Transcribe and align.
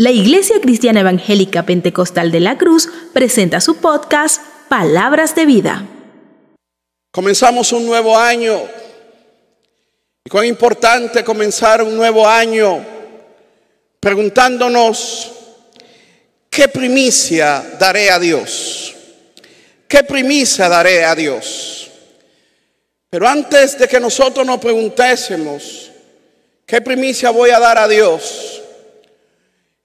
La 0.00 0.12
Iglesia 0.12 0.60
Cristiana 0.60 1.00
Evangélica 1.00 1.66
Pentecostal 1.66 2.30
de 2.30 2.38
la 2.38 2.56
Cruz 2.56 2.88
presenta 3.12 3.60
su 3.60 3.78
podcast 3.78 4.40
Palabras 4.68 5.34
de 5.34 5.44
Vida. 5.44 5.84
Comenzamos 7.10 7.72
un 7.72 7.84
nuevo 7.84 8.16
año. 8.16 8.60
Y 10.24 10.30
cuán 10.30 10.46
importante 10.46 11.24
comenzar 11.24 11.82
un 11.82 11.96
nuevo 11.96 12.28
año 12.28 12.78
preguntándonos, 13.98 15.32
¿qué 16.48 16.68
primicia 16.68 17.64
daré 17.80 18.08
a 18.12 18.20
Dios? 18.20 18.94
¿Qué 19.88 20.04
primicia 20.04 20.68
daré 20.68 21.04
a 21.04 21.16
Dios? 21.16 21.90
Pero 23.10 23.26
antes 23.26 23.76
de 23.76 23.88
que 23.88 23.98
nosotros 23.98 24.46
nos 24.46 24.60
preguntésemos, 24.60 25.90
¿qué 26.64 26.80
primicia 26.80 27.30
voy 27.30 27.50
a 27.50 27.58
dar 27.58 27.78
a 27.78 27.88
Dios? 27.88 28.62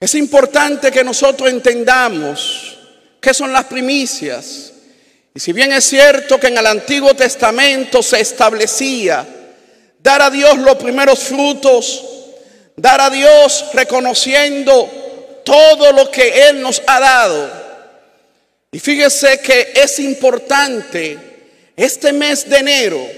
Es 0.00 0.14
importante 0.14 0.90
que 0.90 1.04
nosotros 1.04 1.50
entendamos 1.50 2.76
qué 3.20 3.32
son 3.32 3.52
las 3.52 3.64
primicias. 3.64 4.72
Y 5.34 5.40
si 5.40 5.52
bien 5.52 5.72
es 5.72 5.84
cierto 5.84 6.38
que 6.38 6.48
en 6.48 6.58
el 6.58 6.66
Antiguo 6.66 7.14
Testamento 7.14 8.02
se 8.02 8.20
establecía 8.20 9.26
dar 9.98 10.22
a 10.22 10.30
Dios 10.30 10.58
los 10.58 10.76
primeros 10.76 11.20
frutos, 11.20 12.04
dar 12.76 13.00
a 13.00 13.10
Dios 13.10 13.66
reconociendo 13.72 15.42
todo 15.44 15.92
lo 15.92 16.10
que 16.10 16.48
Él 16.48 16.60
nos 16.60 16.82
ha 16.86 17.00
dado. 17.00 17.64
Y 18.70 18.78
fíjese 18.78 19.40
que 19.40 19.72
es 19.74 19.98
importante 20.00 21.18
este 21.76 22.12
mes 22.12 22.48
de 22.48 22.58
enero 22.58 23.08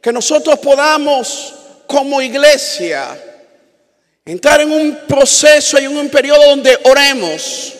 que 0.00 0.12
nosotros 0.12 0.58
podamos 0.58 1.54
como 1.86 2.22
iglesia 2.22 3.16
Entrar 4.26 4.62
en 4.62 4.70
un 4.70 5.00
proceso 5.06 5.78
y 5.78 5.84
en 5.84 5.96
un 5.96 6.08
periodo 6.08 6.48
donde 6.48 6.78
oremos, 6.84 7.74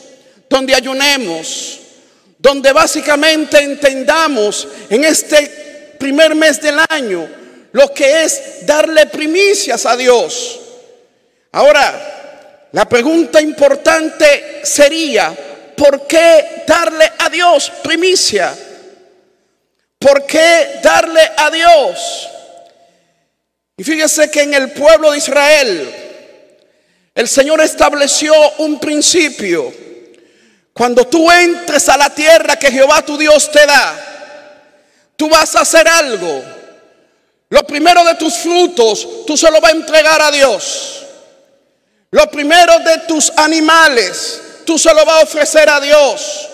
donde 0.48 0.75
ayunemos, 0.75 1.80
donde 2.39 2.70
básicamente 2.73 3.59
entendamos 3.62 4.69
en 4.91 5.05
este 5.05 5.97
primer 5.98 6.34
mes 6.34 6.61
del 6.61 6.78
año 6.91 7.27
lo 7.73 7.92
que 7.95 8.25
es 8.25 8.67
darle 8.67 9.06
primicias 9.06 9.86
a 9.86 9.97
Dios. 9.97 10.61
Ahora, 11.53 12.69
la 12.73 12.89
pregunta 12.89 13.41
importante 13.41 14.61
sería, 14.64 15.34
¿por 15.75 16.06
qué 16.06 16.62
darle 16.67 17.11
a 17.19 17.31
Dios 17.31 17.73
primicia? 17.83 18.55
¿Por 19.98 20.27
qué 20.27 20.81
darle 20.83 21.23
a 21.39 21.51
Dios? 21.51 22.29
Y 23.79 23.83
fíjese 23.83 24.31
que 24.31 24.42
en 24.42 24.53
el 24.53 24.73
pueblo 24.73 25.12
de 25.12 25.19
Israel, 25.19 26.03
el 27.15 27.29
Señor 27.29 27.61
estableció 27.61 28.34
un 28.59 28.81
principio. 28.81 29.73
Cuando 30.73 31.07
tú 31.07 31.31
entres 31.31 31.89
a 31.89 31.97
la 31.97 32.11
tierra 32.11 32.57
que 32.57 32.73
Jehová 32.73 33.03
tu 33.03 33.17
Dios 33.17 33.51
te 33.53 33.65
da, 33.65 33.95
tú 35.17 35.29
vas 35.29 35.55
a 35.55 35.61
hacer 35.61 35.87
algo. 35.87 36.42
Lo 37.48 37.65
primero 37.65 38.05
de 38.05 38.17
tus 38.17 38.35
frutos, 38.39 39.25
tú 39.27 39.37
se 39.37 39.48
lo 39.51 39.61
vas 39.61 39.73
a 39.73 39.77
entregar 39.77 40.20
a 40.20 40.33
Dios. 40.33 41.05
Lo 42.11 42.29
primero 42.31 42.79
de 42.81 42.98
tus 43.07 43.33
animales, 43.37 44.41
tú 44.67 44.77
se 44.77 44.92
lo 44.92 45.05
vas 45.05 45.20
a 45.20 45.25
ofrecer 45.25 45.69
a 45.69 45.81
Dios. 45.81 46.48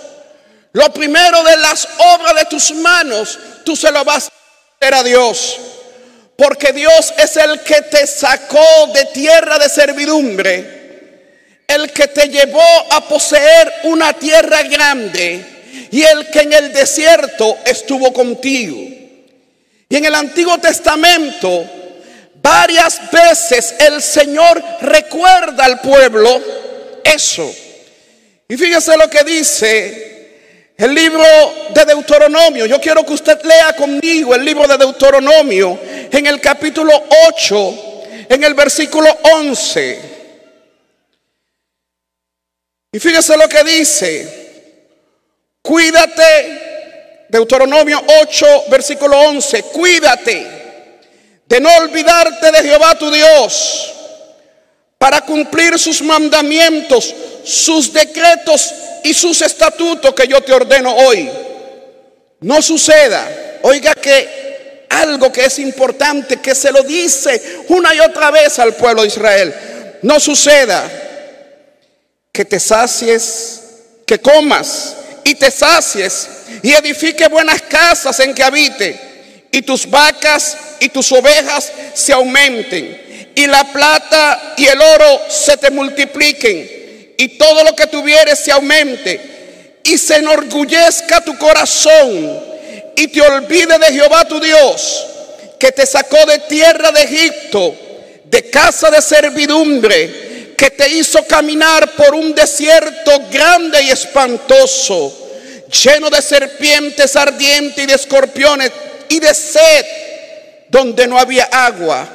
Lo 0.73 0.93
primero 0.93 1.43
de 1.43 1.57
las 1.57 1.89
obras 2.15 2.35
de 2.35 2.45
tus 2.45 2.73
manos, 2.73 3.39
tú 3.65 3.75
se 3.75 3.91
lo 3.91 4.05
vas 4.05 4.25
a 4.25 4.33
ofrecer 4.77 4.95
a 4.95 5.03
Dios. 5.03 5.59
Porque 6.41 6.73
Dios 6.73 7.13
es 7.19 7.37
el 7.37 7.61
que 7.61 7.83
te 7.83 8.07
sacó 8.07 8.87
de 8.95 9.05
tierra 9.13 9.59
de 9.59 9.69
servidumbre, 9.69 10.65
el 11.69 11.93
que 11.93 12.09
te 12.09 12.31
llevó 12.31 12.65
a 12.89 13.07
poseer 13.07 13.71
una 13.83 14.15
tierra 14.15 14.63
grande 14.63 15.45
y 15.91 16.01
el 16.01 16.31
que 16.31 16.41
en 16.41 16.55
el 16.55 16.73
desierto 16.73 17.59
estuvo 17.67 18.11
contigo. 18.15 18.79
Y 19.87 19.95
en 19.95 20.03
el 20.03 20.15
Antiguo 20.15 20.57
Testamento, 20.57 21.63
varias 22.37 23.11
veces 23.11 23.75
el 23.79 24.01
Señor 24.01 24.65
recuerda 24.81 25.67
al 25.67 25.83
pueblo 25.83 26.41
eso. 27.05 27.55
Y 28.49 28.57
fíjese 28.57 28.97
lo 28.97 29.11
que 29.11 29.25
dice 29.25 30.20
el 30.81 30.95
libro 30.95 31.23
de 31.75 31.85
Deuteronomio, 31.85 32.65
yo 32.65 32.81
quiero 32.81 33.05
que 33.05 33.13
usted 33.13 33.39
lea 33.45 33.77
conmigo 33.77 34.35
el 34.35 34.43
libro 34.43 34.67
de 34.67 34.79
Deuteronomio 34.79 35.79
en 36.11 36.27
el 36.27 36.41
capítulo 36.41 36.91
8, 37.29 37.75
en 38.31 38.43
el 38.43 38.55
versículo 38.55 39.15
11. 39.35 40.01
Y 42.93 42.99
fíjese 42.99 43.37
lo 43.37 43.47
que 43.47 43.63
dice. 43.63 44.41
Cuídate, 45.61 47.27
Deuteronomio 47.29 48.03
8, 48.23 48.65
versículo 48.71 49.21
11, 49.21 49.63
cuídate 49.65 50.47
de 51.45 51.61
no 51.61 51.69
olvidarte 51.77 52.51
de 52.51 52.63
Jehová 52.63 52.95
tu 52.95 53.11
Dios 53.11 53.93
para 54.97 55.21
cumplir 55.21 55.79
sus 55.79 56.01
mandamientos, 56.01 57.15
sus 57.45 57.93
decretos 57.93 58.73
y 59.05 59.15
sus 59.15 59.41
estatutos 59.43 60.15
que 60.15 60.27
yo 60.27 60.41
te 60.41 60.53
ordeno 60.53 60.95
hoy. 60.95 61.29
No 62.41 62.63
suceda, 62.63 63.29
oiga 63.63 63.95
que 63.95 64.87
algo 64.89 65.31
que 65.31 65.45
es 65.45 65.59
importante, 65.59 66.39
que 66.39 66.55
se 66.55 66.73
lo 66.73 66.83
dice 66.83 67.65
una 67.69 67.95
y 67.95 68.01
otra 68.01 68.31
vez 68.31 68.59
al 68.59 68.75
pueblo 68.75 69.03
de 69.03 69.09
Israel, 69.09 69.55
no 70.03 70.19
suceda 70.19 70.91
que 72.33 72.45
te 72.45 72.59
sacies, 72.59 73.61
que 74.07 74.19
comas 74.19 74.97
y 75.25 75.35
te 75.35 75.51
sacies 75.51 76.29
y 76.63 76.73
edifique 76.73 77.29
buenas 77.29 77.63
casas 77.63 78.19
en 78.21 78.35
que 78.35 78.43
habite 78.43 78.99
y 79.53 79.63
tus 79.63 79.89
vacas 79.89 80.57
y 80.81 80.89
tus 80.89 81.13
ovejas 81.13 81.71
se 81.95 82.13
aumenten 82.13 83.31
y 83.35 83.47
la 83.47 83.65
plata 83.73 84.55
y 84.57 84.67
el 84.67 84.81
oro 84.81 85.21
se 85.29 85.57
te 85.57 85.71
multipliquen 85.71 86.80
y 87.21 87.29
todo 87.37 87.65
lo 87.65 87.77
que 87.77 87.87
tuvieres 87.87 88.39
se 88.39 88.51
aumente 88.51 89.79
y 89.85 89.99
se 89.99 90.17
enorgullezca 90.17 91.23
tu 91.23 91.37
corazón 91.37 92.41
y 92.97 93.09
te 93.09 93.21
olvide 93.21 93.79
de 93.79 93.93
Jehová 93.93 94.27
tu 94.27 94.41
Dios, 94.41 95.07
que 95.59 95.71
te 95.71 95.85
sacó 95.85 96.17
de 96.25 96.39
tierra 96.39 96.91
de 96.93 97.03
Egipto, 97.03 97.75
de 98.25 98.49
casa 98.49 98.91
de 98.91 99.03
servidumbre, 99.03 100.55
que 100.57 100.71
te 100.71 100.89
hizo 100.89 101.23
caminar 101.27 101.91
por 101.91 102.15
un 102.15 102.35
desierto 102.35 103.13
grande 103.31 103.83
y 103.83 103.91
espantoso, 103.91 105.15
lleno 105.83 106.09
de 106.09 106.23
serpientes 106.23 107.17
ardientes 107.17 107.85
y 107.85 107.87
de 107.87 107.95
escorpiones 107.97 108.73
y 109.11 109.21
de 109.21 109.35
sed, 109.35 109.85
donde 110.71 111.07
no 111.07 111.19
había 111.19 111.51
agua, 111.53 112.09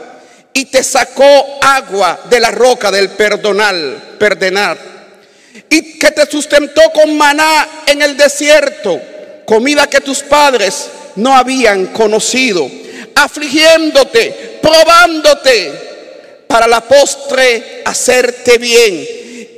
y 0.52 0.66
te 0.66 0.84
sacó 0.84 1.60
agua 1.62 2.22
de 2.28 2.40
la 2.40 2.50
roca 2.50 2.90
del 2.90 3.10
perdonal, 3.10 4.16
perdonar 4.18 4.95
y 5.70 5.98
que 6.00 6.12
te 6.12 6.26
sustentó 6.30 6.82
con 6.94 7.18
maná 7.18 7.84
en 7.86 8.02
el 8.02 8.18
desierto, 8.18 9.00
comida 9.46 9.88
que 9.88 10.02
tus 10.02 10.20
padres 10.20 10.90
no 11.16 11.36
habían 11.36 11.88
conocido, 11.88 12.70
afligiéndote, 13.16 14.60
probándote, 14.62 15.86
para 16.48 16.68
la 16.68 16.82
postre 16.82 17.82
hacerte 17.86 18.58
bien. 18.58 19.08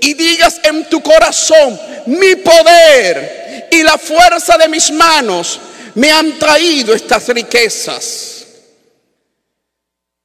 Y 0.02 0.14
digas 0.14 0.60
en 0.64 0.86
tu 0.86 1.02
corazón, 1.02 1.80
mi 2.06 2.36
poder 2.36 3.68
y 3.72 3.84
la 3.84 3.98
fuerza 3.98 4.58
de 4.58 4.70
mis 4.70 4.92
manos 4.92 5.60
me 5.96 6.12
han 6.12 6.38
traído 6.38 6.94
estas 6.94 7.28
riquezas. 7.30 8.46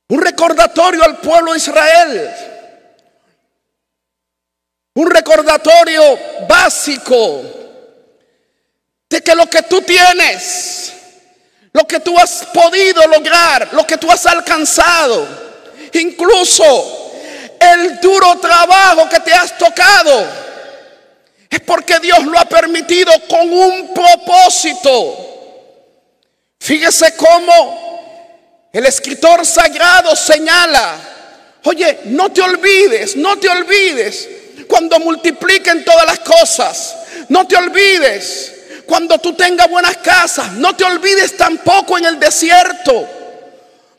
Un 0.08 0.20
recordatorio 0.20 1.02
al 1.02 1.18
pueblo 1.18 1.52
de 1.52 1.58
Israel 1.58 2.30
un 4.94 5.10
recordatorio 5.10 6.18
básico 6.48 7.42
de 9.08 9.22
que 9.22 9.34
lo 9.34 9.46
que 9.46 9.62
tú 9.62 9.80
tienes, 9.82 10.92
lo 11.72 11.86
que 11.86 12.00
tú 12.00 12.18
has 12.18 12.46
podido 12.52 13.06
lograr, 13.06 13.68
lo 13.72 13.86
que 13.86 13.96
tú 13.96 14.10
has 14.10 14.26
alcanzado, 14.26 15.26
incluso 15.94 17.12
el 17.58 18.00
duro 18.00 18.38
trabajo 18.38 19.08
que 19.08 19.20
te 19.20 19.32
has 19.32 19.56
tocado, 19.56 20.26
es 21.48 21.60
porque 21.60 21.98
Dios 21.98 22.24
lo 22.24 22.38
ha 22.38 22.46
permitido 22.46 23.12
con 23.28 23.50
un 23.52 23.94
propósito. 23.94 25.28
Fíjese 26.58 27.14
cómo 27.16 28.68
el 28.72 28.86
escritor 28.86 29.44
sagrado 29.44 30.16
señala, 30.16 30.96
oye, 31.64 32.00
no 32.04 32.30
te 32.30 32.40
olvides, 32.40 33.16
no 33.16 33.38
te 33.38 33.48
olvides 33.48 34.28
cuando 34.68 34.98
multipliquen 35.00 35.84
todas 35.84 36.06
las 36.06 36.18
cosas. 36.20 36.96
No 37.28 37.46
te 37.46 37.56
olvides 37.56 38.52
cuando 38.86 39.18
tú 39.18 39.34
tengas 39.34 39.68
buenas 39.70 39.96
casas. 39.98 40.52
No 40.52 40.74
te 40.76 40.84
olvides 40.84 41.36
tampoco 41.36 41.98
en 41.98 42.06
el 42.06 42.18
desierto. 42.18 43.08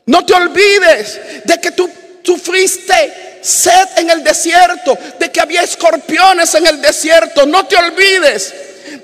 No 0.06 0.24
te 0.24 0.34
olvides 0.34 1.20
de 1.44 1.60
que 1.60 1.70
tú 1.70 1.90
sufriste 2.22 3.38
sed 3.42 3.88
en 3.96 4.08
el 4.10 4.24
desierto, 4.24 4.96
de 5.18 5.30
que 5.30 5.40
había 5.40 5.62
escorpiones 5.62 6.54
en 6.54 6.66
el 6.66 6.80
desierto. 6.80 7.46
No 7.46 7.66
te 7.66 7.76
olvides 7.76 8.54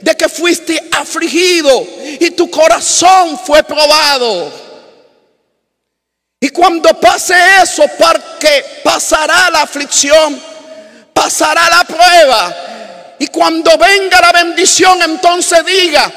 de 0.01 0.17
que 0.17 0.29
fuiste 0.29 0.89
afligido 0.93 1.87
y 2.19 2.31
tu 2.31 2.51
corazón 2.51 3.39
fue 3.39 3.63
probado. 3.63 4.71
Y 6.41 6.49
cuando 6.49 6.99
pase 6.99 7.35
eso, 7.63 7.85
porque 7.99 8.65
pasará 8.83 9.51
la 9.51 9.63
aflicción, 9.63 10.41
pasará 11.21 11.69
la 11.69 11.85
prueba. 11.85 13.17
Y 13.19 13.27
cuando 13.27 13.77
venga 13.77 14.23
la 14.23 14.33
bendición, 14.33 15.03
entonces 15.03 15.63
diga, 15.67 16.11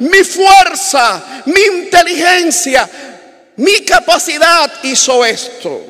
mi 0.00 0.22
fuerza, 0.22 1.42
mi 1.46 1.62
inteligencia, 1.62 2.86
mi 3.56 3.80
capacidad 3.86 4.70
hizo 4.82 5.24
esto. 5.24 5.82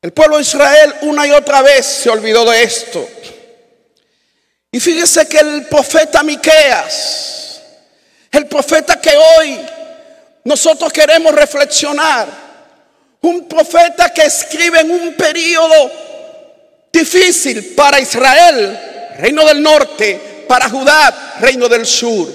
El 0.00 0.12
pueblo 0.14 0.36
de 0.36 0.42
Israel 0.42 0.94
una 1.02 1.26
y 1.26 1.32
otra 1.32 1.60
vez 1.60 1.84
se 1.84 2.08
olvidó 2.08 2.46
de 2.50 2.62
esto. 2.62 3.06
Y 4.70 4.80
fíjese 4.80 5.28
que 5.28 5.38
el 5.38 5.66
profeta 5.66 6.22
Miqueas, 6.22 7.60
el 8.30 8.46
profeta 8.46 8.98
que 8.98 9.14
hoy 9.14 9.60
nosotros 10.44 10.90
queremos 10.94 11.34
reflexionar, 11.34 12.26
un 13.20 13.46
profeta 13.46 14.10
que 14.14 14.22
escribe 14.22 14.80
en 14.80 14.90
un 14.90 15.14
periodo 15.14 16.11
difícil 16.92 17.74
para 17.74 17.98
Israel, 17.98 19.14
reino 19.18 19.44
del 19.46 19.62
norte, 19.62 20.44
para 20.46 20.68
Judá, 20.68 21.36
reino 21.40 21.68
del 21.68 21.86
sur. 21.86 22.28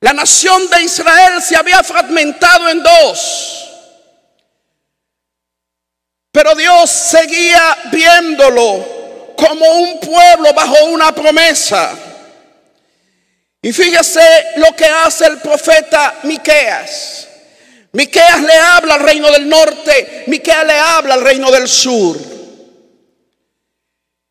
La 0.00 0.12
nación 0.12 0.70
de 0.70 0.82
Israel 0.82 1.42
se 1.42 1.56
había 1.56 1.82
fragmentado 1.82 2.68
en 2.68 2.82
dos. 2.82 3.64
Pero 6.30 6.54
Dios 6.54 6.88
seguía 6.88 7.76
viéndolo 7.90 9.34
como 9.36 9.66
un 9.66 9.98
pueblo 9.98 10.52
bajo 10.54 10.84
una 10.84 11.12
promesa. 11.12 11.90
Y 13.60 13.72
fíjese 13.72 14.20
lo 14.56 14.76
que 14.76 14.84
hace 14.84 15.26
el 15.26 15.38
profeta 15.38 16.14
Miqueas. 16.22 17.26
Miqueas 17.92 18.40
le 18.42 18.54
habla 18.54 18.94
al 18.94 19.00
reino 19.00 19.32
del 19.32 19.48
norte, 19.48 20.24
Miqueas 20.28 20.64
le 20.64 20.78
habla 20.78 21.14
al 21.14 21.22
reino 21.22 21.50
del 21.50 21.66
sur. 21.66 22.37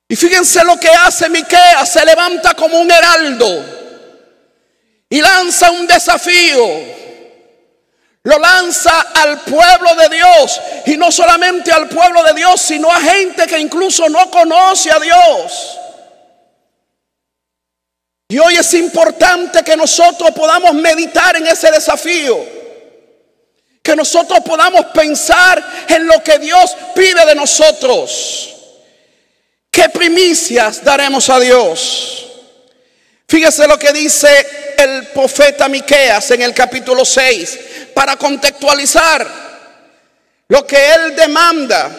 Y 0.09 0.15
fíjense 0.15 0.63
lo 0.63 0.79
que 0.79 0.89
hace 0.89 1.29
Miqueas, 1.29 1.89
se 1.89 2.05
levanta 2.05 2.53
como 2.53 2.79
un 2.79 2.89
heraldo 2.89 3.65
y 5.09 5.21
lanza 5.21 5.71
un 5.71 5.85
desafío. 5.85 6.97
Lo 8.23 8.39
lanza 8.39 9.01
al 9.13 9.39
pueblo 9.39 9.95
de 9.95 10.09
Dios 10.15 10.61
y 10.85 10.97
no 10.97 11.11
solamente 11.11 11.71
al 11.71 11.87
pueblo 11.87 12.23
de 12.23 12.33
Dios, 12.33 12.61
sino 12.61 12.91
a 12.91 12.99
gente 12.99 13.47
que 13.47 13.57
incluso 13.57 14.09
no 14.09 14.29
conoce 14.29 14.91
a 14.91 14.99
Dios. 14.99 15.77
Y 18.29 18.37
hoy 18.37 18.55
es 18.55 18.73
importante 18.73 19.63
que 19.63 19.77
nosotros 19.77 20.31
podamos 20.31 20.73
meditar 20.73 21.37
en 21.37 21.47
ese 21.47 21.71
desafío. 21.71 22.37
Que 23.81 23.95
nosotros 23.95 24.39
podamos 24.41 24.87
pensar 24.87 25.63
en 25.87 26.05
lo 26.05 26.21
que 26.21 26.37
Dios 26.39 26.75
pide 26.93 27.25
de 27.25 27.35
nosotros. 27.35 28.56
¿Qué 29.77 29.89
primicias 29.89 30.83
daremos 30.83 31.29
a 31.29 31.39
Dios? 31.39 32.25
Fíjese 33.27 33.67
lo 33.67 33.77
que 33.77 33.93
dice 33.93 34.27
el 34.75 35.05
profeta 35.09 35.69
Miqueas 35.69 36.31
en 36.31 36.41
el 36.41 36.51
capítulo 36.51 37.05
6 37.05 37.59
para 37.93 38.15
contextualizar 38.15 39.27
lo 40.47 40.65
que 40.65 40.93
él 40.95 41.15
demanda. 41.15 41.91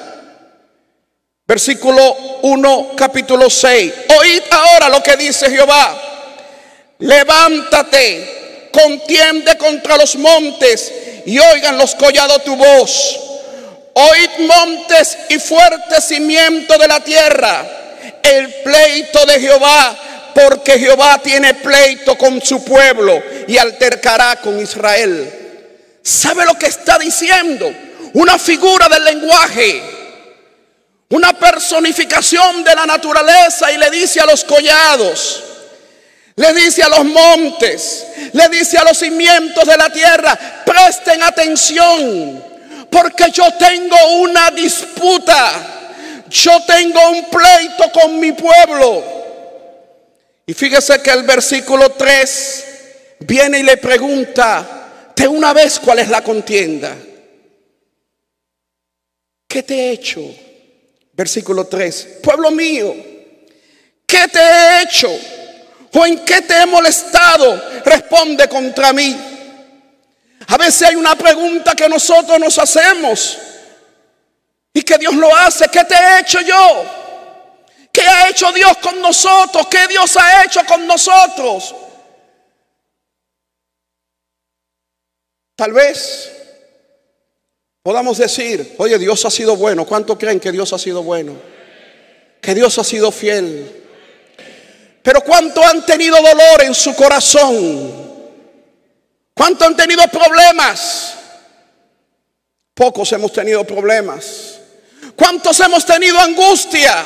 Versículo 1.47 2.41
1, 2.43 2.95
capítulo 2.97 3.49
6. 3.49 3.93
Oíd 4.19 4.43
ahora 4.51 4.89
lo 4.89 5.01
que 5.01 5.17
dice 5.17 5.49
Jehová. 5.49 5.97
Levántate, 6.99 8.71
contiende 8.73 9.57
contra 9.57 9.97
los 9.97 10.17
montes 10.17 10.93
y 11.27 11.39
oigan 11.39 11.79
los 11.79 11.95
collados 11.95 12.43
tu 12.43 12.57
voz. 12.57 13.28
Oíd 14.01 14.47
montes 14.47 15.19
y 15.29 15.41
fuerte 15.41 16.01
cimiento 16.01 16.79
de 16.79 16.87
la 16.87 17.01
tierra, 17.01 17.67
el 18.23 18.55
pleito 18.63 19.27
de 19.27 19.41
Jehová 19.41 19.97
porque 20.35 20.79
Jehová 20.79 21.19
tiene 21.19 21.55
pleito 21.55 22.17
con 22.17 22.41
su 22.41 22.63
pueblo 22.63 23.21
y 23.49 23.59
altercará 23.59 24.37
con 24.37 24.61
Israel. 24.61 26.01
¿Sabe 26.01 26.45
lo 26.45 26.55
que 26.55 26.67
está 26.67 26.97
diciendo? 26.97 27.69
Una 28.15 28.39
figura 28.39 28.89
del 28.89 29.05
lenguaje, 29.05 29.83
una 31.09 31.33
personificación 31.33 32.63
de 32.63 32.75
la 32.77 32.87
naturaleza 32.87 33.73
y 33.73 33.79
le 33.79 33.91
dice 33.91 34.21
a 34.21 34.27
los 34.27 34.45
collados, 34.45 35.43
le 36.37 36.53
dice 36.55 36.85
a 36.85 36.89
los 36.89 37.05
montes, 37.05 38.07
le 38.33 38.49
dice 38.49 38.79
a 38.79 38.85
los 38.85 38.97
cimientos 38.97 39.67
de 39.67 39.77
la 39.77 39.91
tierra, 39.91 40.39
presten 40.65 41.21
atención, 41.21 42.48
porque 42.91 43.31
yo 43.33 43.45
tengo 43.59 43.97
una 44.21 44.51
disputa, 44.51 46.25
yo 46.29 46.63
tengo 46.67 47.11
un 47.11 47.29
pleito 47.29 47.93
con 47.93 48.19
mi 48.19 48.33
pueblo. 48.33 49.05
Y 50.47 50.55
fíjese 50.55 51.03
que 51.03 51.11
el 51.11 51.25
versículo 51.25 51.91
3 51.91 52.65
viene 53.21 53.59
y 53.59 53.63
le 53.63 53.77
pregunta 53.77 55.13
de 55.15 55.29
una 55.29 55.53
vez 55.53 55.79
cuál 55.79 55.99
es 55.99 56.09
la 56.09 56.23
contienda. 56.23 56.97
¿Qué 59.47 59.63
te 59.63 59.75
he 59.75 59.93
hecho? 59.93 60.23
Versículo 61.13 61.67
3. 61.67 62.19
Pueblo 62.23 62.51
mío, 62.51 62.95
¿qué 64.07 64.29
te 64.29 64.39
he 64.39 64.83
hecho? 64.83 65.11
¿O 65.93 66.07
en 66.07 66.25
qué 66.25 66.43
te 66.43 66.55
he 66.55 66.67
molestado? 66.67 67.83
Responde 67.85 68.49
contra 68.49 68.93
mí. 68.93 69.38
A 70.47 70.57
veces 70.57 70.89
hay 70.89 70.95
una 70.97 71.17
pregunta 71.17 71.75
que 71.75 71.89
nosotros 71.89 72.39
nos 72.39 72.59
hacemos 72.59 73.39
y 74.73 74.83
que 74.83 74.97
Dios 74.97 75.15
lo 75.15 75.35
hace. 75.35 75.69
¿Qué 75.69 75.85
te 75.85 75.95
he 75.95 76.21
hecho 76.21 76.41
yo? 76.41 76.85
¿Qué 77.93 78.03
ha 78.03 78.29
hecho 78.29 78.53
Dios 78.53 78.77
con 78.79 79.01
nosotros? 79.01 79.67
¿Qué 79.67 79.89
Dios 79.89 80.17
ha 80.17 80.45
hecho 80.45 80.61
con 80.65 80.87
nosotros? 80.87 81.75
Tal 85.57 85.73
vez 85.73 86.31
podamos 87.83 88.19
decir, 88.19 88.77
oye, 88.79 88.97
Dios 88.99 89.25
ha 89.25 89.31
sido 89.31 89.57
bueno. 89.57 89.85
¿Cuánto 89.85 90.17
creen 90.17 90.39
que 90.39 90.53
Dios 90.53 90.73
ha 90.73 90.79
sido 90.79 91.03
bueno? 91.03 91.35
Que 92.41 92.55
Dios 92.55 92.79
ha 92.79 92.85
sido 92.85 93.11
fiel. 93.11 93.85
Pero 95.03 95.21
¿cuánto 95.23 95.65
han 95.67 95.85
tenido 95.85 96.17
dolor 96.17 96.63
en 96.63 96.75
su 96.75 96.95
corazón? 96.95 98.08
¿Cuánto 99.39 99.65
han 99.67 99.77
tenido 99.77 100.03
problemas? 100.09 101.15
Pocos 102.75 103.13
hemos 103.13 103.33
tenido 103.33 103.63
problemas. 103.63 104.59
¿Cuántos 105.15 105.61
hemos 105.61 105.87
tenido 105.87 106.19
angustia? 106.19 107.05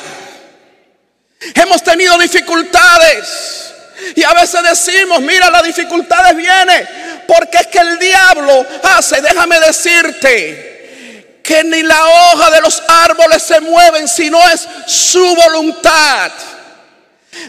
Hemos 1.53 1.83
tenido 1.83 2.17
dificultades. 2.17 3.71
Y 4.15 4.23
a 4.23 4.33
veces 4.33 4.63
decimos, 4.63 5.21
mira, 5.21 5.51
las 5.51 5.63
dificultades 5.63 6.35
vienen 6.35 6.89
porque 7.27 7.57
es 7.57 7.67
que 7.67 7.77
el 7.77 7.99
diablo 7.99 8.65
hace, 8.81 9.21
déjame 9.21 9.59
decirte, 9.59 11.39
que 11.43 11.63
ni 11.63 11.83
la 11.83 12.03
hoja 12.03 12.49
de 12.49 12.61
los 12.61 12.81
árboles 12.87 13.43
se 13.43 13.61
mueven 13.61 14.07
si 14.07 14.31
no 14.31 14.39
es 14.49 14.67
su 14.87 15.35
voluntad. 15.35 16.31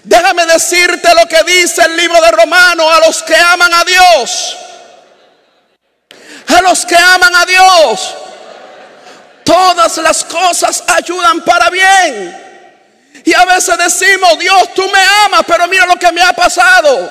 Déjame 0.03 0.45
decirte 0.45 1.09
lo 1.15 1.27
que 1.27 1.43
dice 1.45 1.83
el 1.87 1.97
libro 1.97 2.21
de 2.21 2.31
Romanos 2.33 2.87
a 2.93 3.07
los 3.07 3.23
que 3.23 3.35
aman 3.35 3.73
a 3.73 3.85
Dios. 3.85 4.59
A 6.49 6.61
los 6.63 6.85
que 6.85 6.97
aman 6.97 7.35
a 7.35 7.47
Dios. 7.47 8.15
Todas 9.45 9.99
las 9.99 10.25
cosas 10.25 10.83
ayudan 10.89 11.43
para 11.45 11.71
bien. 11.71 12.45
Y 13.25 13.33
a 13.35 13.45
veces 13.45 13.77
decimos, 13.79 14.39
Dios, 14.39 14.75
tú 14.75 14.83
me 14.91 15.01
amas, 15.25 15.43
pero 15.47 15.67
mira 15.69 15.87
lo 15.87 15.97
que 15.97 16.13
me 16.13 16.23
ha 16.23 16.33
pasado. 16.33 17.11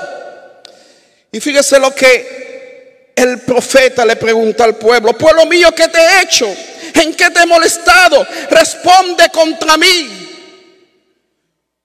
Y 1.32 1.40
fíjese 1.40 1.80
lo 1.80 1.94
que 1.94 3.12
el 3.16 3.42
profeta 3.42 4.06
le 4.06 4.16
pregunta 4.16 4.64
al 4.64 4.76
pueblo, 4.76 5.18
pueblo 5.18 5.46
mío, 5.46 5.72
¿qué 5.74 5.88
te 5.88 6.00
he 6.00 6.22
hecho? 6.22 6.48
¿En 6.94 7.16
qué 7.16 7.30
te 7.30 7.42
he 7.42 7.46
molestado? 7.46 8.26
Responde 8.50 9.30
contra 9.30 9.78
mí. 9.78 10.20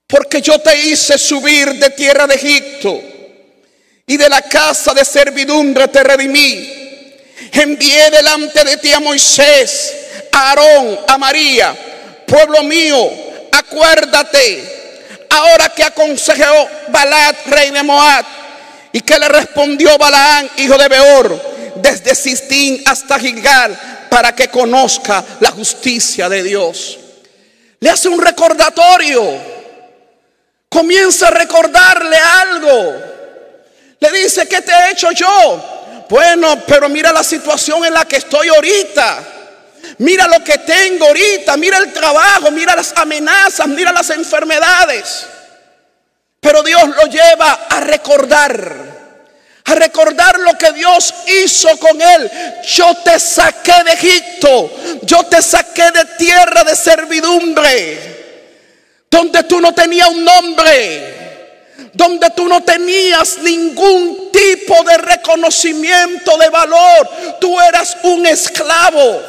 Porque 0.06 0.40
yo 0.40 0.58
te 0.58 0.76
hice 0.76 1.18
subir 1.18 1.74
de 1.74 1.90
tierra 1.90 2.26
de 2.26 2.34
Egipto 2.34 3.00
y 4.06 4.16
de 4.16 4.28
la 4.28 4.42
casa 4.42 4.94
de 4.94 5.04
servidumbre 5.04 5.88
te 5.88 6.02
redimí. 6.02 6.87
Envié 7.52 8.10
delante 8.10 8.64
de 8.64 8.76
ti 8.78 8.92
a 8.92 9.00
Moisés, 9.00 9.94
a 10.32 10.50
Aarón, 10.50 10.98
a 11.06 11.18
María, 11.18 11.74
pueblo 12.26 12.62
mío, 12.62 13.10
acuérdate 13.52 14.78
ahora 15.30 15.68
que 15.70 15.84
aconsejó 15.84 16.68
Balat, 16.88 17.46
rey 17.46 17.70
de 17.70 17.82
Moab, 17.82 18.24
y 18.92 19.00
que 19.00 19.18
le 19.18 19.28
respondió 19.28 19.96
Balaán, 19.98 20.48
hijo 20.56 20.76
de 20.78 20.88
Beor, 20.88 21.42
desde 21.76 22.14
Sistín 22.14 22.82
hasta 22.86 23.18
Gilgal, 23.18 24.06
para 24.10 24.34
que 24.34 24.48
conozca 24.48 25.24
la 25.40 25.50
justicia 25.50 26.28
de 26.28 26.42
Dios. 26.42 26.98
Le 27.80 27.90
hace 27.90 28.08
un 28.08 28.20
recordatorio. 28.20 29.58
Comienza 30.68 31.28
a 31.28 31.30
recordarle 31.30 32.16
algo. 32.16 32.94
Le 34.00 34.12
dice, 34.12 34.46
¿qué 34.48 34.60
te 34.62 34.72
he 34.72 34.90
hecho 34.92 35.12
yo? 35.12 35.77
Bueno, 36.08 36.62
pero 36.66 36.88
mira 36.88 37.12
la 37.12 37.22
situación 37.22 37.84
en 37.84 37.94
la 37.94 38.06
que 38.06 38.16
estoy 38.16 38.48
ahorita. 38.48 39.34
Mira 39.98 40.26
lo 40.26 40.42
que 40.44 40.58
tengo 40.58 41.06
ahorita, 41.06 41.56
mira 41.56 41.78
el 41.78 41.92
trabajo, 41.92 42.50
mira 42.50 42.76
las 42.76 42.92
amenazas, 42.96 43.66
mira 43.66 43.92
las 43.92 44.10
enfermedades. 44.10 45.26
Pero 46.40 46.62
Dios 46.62 46.88
lo 46.88 47.06
lleva 47.06 47.66
a 47.68 47.80
recordar 47.80 48.88
a 49.68 49.74
recordar 49.74 50.38
lo 50.38 50.56
que 50.56 50.72
Dios 50.72 51.14
hizo 51.26 51.68
con 51.78 52.00
él. 52.00 52.30
Yo 52.64 52.94
te 53.04 53.20
saqué 53.20 53.84
de 53.84 53.92
Egipto, 53.92 54.70
yo 55.02 55.24
te 55.24 55.42
saqué 55.42 55.90
de 55.90 56.04
tierra 56.16 56.64
de 56.64 56.74
servidumbre, 56.74 58.56
donde 59.10 59.44
tú 59.44 59.60
no 59.60 59.74
tenías 59.74 60.08
un 60.08 60.24
nombre, 60.24 61.27
donde 61.92 62.30
tú 62.30 62.48
no 62.48 62.62
tenías 62.62 63.38
ningún 63.38 64.30
tipo 64.32 64.82
de 64.84 64.98
reconocimiento 64.98 66.36
de 66.36 66.48
valor. 66.48 67.08
Tú 67.40 67.60
eras 67.60 67.96
un 68.02 68.26
esclavo 68.26 69.20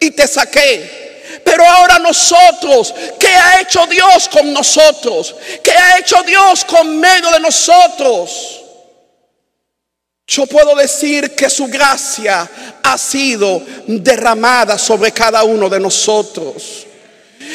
y 0.00 0.10
te 0.10 0.26
saqué. 0.26 1.40
Pero 1.44 1.64
ahora 1.64 1.98
nosotros, 1.98 2.94
¿qué 3.18 3.28
ha 3.28 3.60
hecho 3.60 3.86
Dios 3.86 4.28
con 4.28 4.52
nosotros? 4.52 5.34
¿Qué 5.62 5.72
ha 5.72 5.98
hecho 5.98 6.22
Dios 6.22 6.64
con 6.64 6.98
medio 6.98 7.30
de 7.30 7.40
nosotros? 7.40 8.62
Yo 10.26 10.46
puedo 10.46 10.74
decir 10.74 11.36
que 11.36 11.48
su 11.48 11.66
gracia 11.66 12.50
ha 12.82 12.98
sido 12.98 13.62
derramada 13.86 14.76
sobre 14.76 15.12
cada 15.12 15.44
uno 15.44 15.68
de 15.68 15.78
nosotros. 15.78 16.85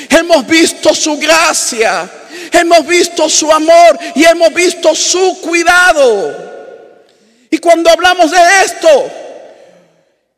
Hemos 0.09 0.45
visto 0.47 0.93
su 0.93 1.17
gracia, 1.17 2.09
hemos 2.51 2.85
visto 2.85 3.29
su 3.29 3.51
amor 3.51 3.99
y 4.15 4.23
hemos 4.23 4.53
visto 4.53 4.95
su 4.95 5.39
cuidado. 5.41 6.51
Y 7.49 7.57
cuando 7.57 7.89
hablamos 7.89 8.31
de 8.31 8.39
esto, 8.65 9.11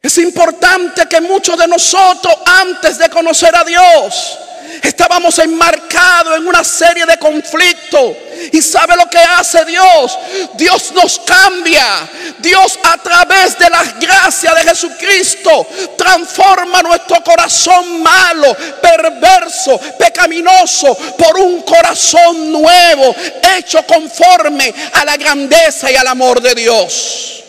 es 0.03 0.17
importante 0.17 1.07
que 1.07 1.21
muchos 1.21 1.57
de 1.57 1.67
nosotros 1.67 2.35
antes 2.45 2.97
de 2.97 3.09
conocer 3.09 3.55
a 3.55 3.63
Dios, 3.63 4.37
Estábamos 4.81 5.37
enmarcados 5.39 6.37
en 6.37 6.47
una 6.47 6.63
serie 6.63 7.05
de 7.05 7.17
conflictos. 7.17 8.15
¿Y 8.51 8.61
sabe 8.61 8.95
lo 8.95 9.09
que 9.09 9.19
hace 9.19 9.63
Dios? 9.65 10.17
Dios 10.55 10.91
nos 10.93 11.19
cambia. 11.19 12.09
Dios 12.39 12.79
a 12.83 12.97
través 12.97 13.57
de 13.57 13.69
la 13.69 13.83
gracia 13.99 14.53
de 14.55 14.63
Jesucristo 14.63 15.67
transforma 15.97 16.81
nuestro 16.81 17.23
corazón 17.23 18.01
malo, 18.01 18.55
perverso, 18.81 19.79
pecaminoso 19.99 20.95
por 21.17 21.37
un 21.37 21.61
corazón 21.61 22.51
nuevo, 22.51 23.15
hecho 23.57 23.85
conforme 23.85 24.73
a 24.93 25.05
la 25.05 25.17
grandeza 25.17 25.91
y 25.91 25.95
al 25.95 26.07
amor 26.07 26.41
de 26.41 26.55
Dios. 26.55 27.42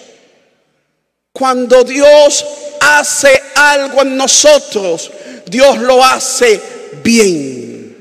Cuando 1.37 1.83
Dios 1.83 2.47
hace 2.81 3.43
algo 3.57 4.03
en 4.03 4.17
nosotros, 4.17 5.11
Dios 5.47 5.79
lo 5.79 6.05
hace 6.05 6.61
bien. 7.03 7.97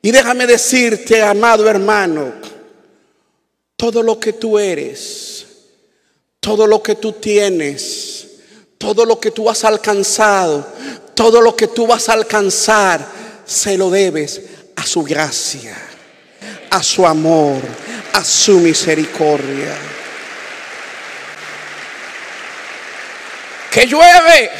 Y 0.00 0.10
déjame 0.12 0.46
decirte, 0.46 1.20
amado 1.20 1.68
hermano, 1.68 2.32
todo 3.74 4.04
lo 4.04 4.20
que 4.20 4.34
tú 4.34 4.56
eres, 4.56 5.46
todo 6.38 6.68
lo 6.68 6.80
que 6.80 6.94
tú 6.94 7.14
tienes, 7.14 8.28
todo 8.78 9.04
lo 9.04 9.18
que 9.18 9.32
tú 9.32 9.50
has 9.50 9.64
alcanzado, 9.64 10.64
todo 11.16 11.40
lo 11.40 11.56
que 11.56 11.66
tú 11.66 11.88
vas 11.88 12.08
a 12.08 12.12
alcanzar, 12.12 13.04
se 13.44 13.76
lo 13.76 13.90
debes 13.90 14.40
a 14.76 14.86
su 14.86 15.02
gracia, 15.02 15.76
a 16.70 16.84
su 16.84 17.04
amor, 17.04 17.60
a 18.12 18.24
su 18.24 18.60
misericordia. 18.60 19.76
Que 23.74 23.86
llueve 23.88 24.50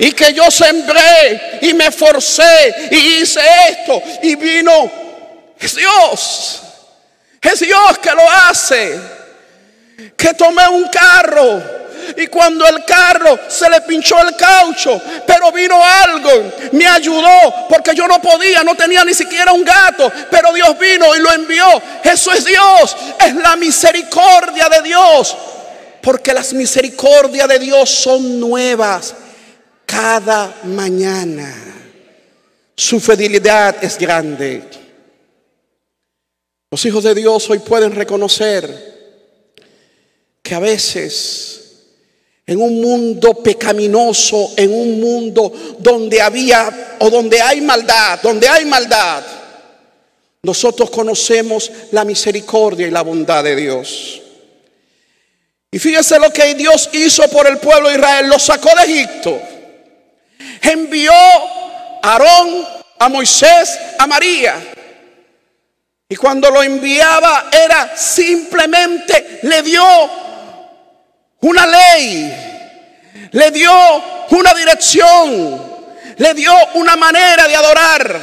y 0.00 0.10
que 0.10 0.34
yo 0.34 0.50
sembré 0.50 1.60
y 1.62 1.74
me 1.74 1.92
forcé 1.92 2.88
y 2.90 3.20
hice 3.20 3.40
esto 3.68 4.02
y 4.24 4.34
vino. 4.34 4.90
Es 5.56 5.76
Dios. 5.76 6.62
Es 7.40 7.60
Dios 7.60 7.98
que 7.98 8.10
lo 8.10 8.28
hace. 8.28 8.98
Que 10.16 10.34
tomé 10.34 10.66
un 10.66 10.88
carro 10.88 11.62
y 12.16 12.26
cuando 12.26 12.66
el 12.66 12.84
carro 12.84 13.38
se 13.46 13.70
le 13.70 13.80
pinchó 13.82 14.20
el 14.26 14.34
caucho, 14.34 15.00
pero 15.24 15.52
vino 15.52 15.80
algo, 16.02 16.52
me 16.72 16.86
ayudó, 16.88 17.68
porque 17.68 17.94
yo 17.94 18.08
no 18.08 18.20
podía, 18.20 18.64
no 18.64 18.74
tenía 18.74 19.04
ni 19.04 19.14
siquiera 19.14 19.52
un 19.52 19.64
gato, 19.64 20.12
pero 20.30 20.52
Dios 20.52 20.76
vino 20.78 21.14
y 21.14 21.20
lo 21.20 21.32
envió. 21.32 21.80
Eso 22.02 22.32
es 22.32 22.44
Dios, 22.44 22.96
es 23.24 23.34
la 23.36 23.54
misericordia 23.56 24.68
de 24.68 24.82
Dios, 24.82 25.36
porque 26.06 26.32
las 26.32 26.52
misericordias 26.52 27.48
de 27.48 27.58
Dios 27.58 27.90
son 27.90 28.38
nuevas 28.38 29.12
cada 29.84 30.60
mañana. 30.62 31.52
Su 32.76 33.00
fidelidad 33.00 33.82
es 33.82 33.98
grande. 33.98 34.62
Los 36.70 36.84
hijos 36.84 37.02
de 37.02 37.12
Dios 37.12 37.50
hoy 37.50 37.58
pueden 37.58 37.90
reconocer 37.90 38.70
que 40.40 40.54
a 40.54 40.60
veces 40.60 41.72
en 42.46 42.62
un 42.62 42.80
mundo 42.80 43.34
pecaminoso, 43.42 44.52
en 44.56 44.72
un 44.72 45.00
mundo 45.00 45.52
donde 45.80 46.22
había 46.22 46.98
o 47.00 47.10
donde 47.10 47.40
hay 47.40 47.60
maldad, 47.62 48.20
donde 48.22 48.46
hay 48.46 48.64
maldad, 48.64 49.24
nosotros 50.44 50.88
conocemos 50.88 51.68
la 51.90 52.04
misericordia 52.04 52.86
y 52.86 52.92
la 52.92 53.02
bondad 53.02 53.42
de 53.42 53.56
Dios. 53.56 54.22
Y 55.76 55.78
fíjese 55.78 56.18
lo 56.18 56.32
que 56.32 56.54
Dios 56.54 56.88
hizo 56.94 57.28
por 57.28 57.46
el 57.46 57.58
pueblo 57.58 57.90
de 57.90 57.96
Israel, 57.96 58.28
lo 58.28 58.38
sacó 58.38 58.70
de 58.76 58.84
Egipto 58.84 59.42
envió 60.62 61.12
a 61.12 62.12
Aarón, 62.12 62.66
a 62.98 63.10
Moisés, 63.10 63.78
a 63.98 64.06
María. 64.06 64.54
Y 66.08 66.16
cuando 66.16 66.50
lo 66.50 66.62
enviaba 66.62 67.50
era 67.52 67.94
simplemente 67.94 69.40
le 69.42 69.60
dio 69.60 69.84
una 71.40 71.66
ley, 71.66 73.28
le 73.32 73.50
dio 73.50 73.70
una 74.30 74.54
dirección, 74.54 75.62
le 76.16 76.32
dio 76.32 76.54
una 76.72 76.96
manera 76.96 77.46
de 77.46 77.54
adorar. 77.54 78.20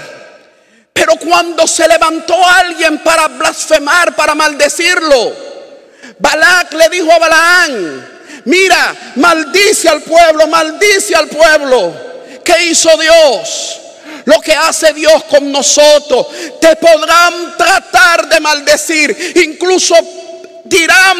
Pero 0.92 1.18
cuando 1.18 1.68
se 1.68 1.88
levantó 1.88 2.36
alguien 2.48 2.98
para 3.04 3.28
blasfemar, 3.28 4.16
para 4.16 4.34
maldecirlo, 4.34 5.43
Balac 6.20 6.74
le 6.74 6.90
dijo 6.90 7.12
a 7.12 7.20
Balaán, 7.20 8.10
mira, 8.46 8.96
maldice 9.16 9.90
al 9.90 10.02
pueblo, 10.02 10.48
maldice 10.48 11.16
al 11.16 11.28
pueblo. 11.28 11.94
¿Qué 12.44 12.66
hizo 12.66 12.90
Dios? 12.98 13.80
Lo 14.26 14.40
que 14.42 14.54
hace 14.54 14.94
Dios 14.94 15.24
con 15.26 15.52
nosotros. 15.52 16.28
Te 16.60 16.76
podrán 16.76 17.58
tratar 17.58 18.28
de 18.30 18.40
maldecir. 18.40 19.34
Incluso 19.44 19.96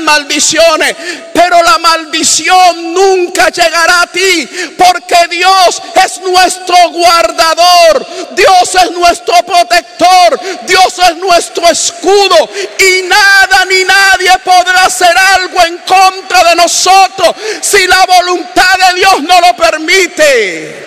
maldiciones, 0.04 0.96
pero 1.34 1.64
la 1.64 1.80
maldición 1.80 2.94
nunca 2.94 3.50
llegará 3.50 4.02
a 4.02 4.08
ti, 4.08 4.48
porque 4.78 5.16
Dios 5.30 5.82
es 6.04 6.20
nuestro 6.22 6.76
guardador, 6.90 8.06
Dios 8.32 8.76
es 8.76 8.92
nuestro 8.92 9.36
protector, 9.44 10.40
Dios 10.64 11.00
es 11.00 11.16
nuestro 11.18 11.70
escudo 11.70 12.50
y 12.80 13.02
nada 13.04 13.66
ni 13.66 13.84
nadie 13.84 14.32
podrá 14.44 14.86
hacer 14.86 15.16
algo 15.18 15.64
en 15.64 15.78
contra 15.80 16.44
de 16.50 16.56
nosotros 16.56 17.36
si 17.62 17.86
la 17.88 18.06
voluntad 18.06 18.78
de 18.90 18.96
Dios 19.00 19.22
no 19.22 19.42
lo 19.42 19.56
permite. 19.56 20.84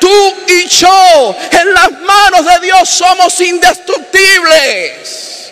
Tú 0.00 0.34
y 0.46 0.66
yo 0.66 1.36
en 1.50 1.74
las 1.74 1.92
manos 1.92 2.46
de 2.46 2.60
Dios 2.60 2.88
somos 2.88 3.38
indestructibles. 3.40 5.49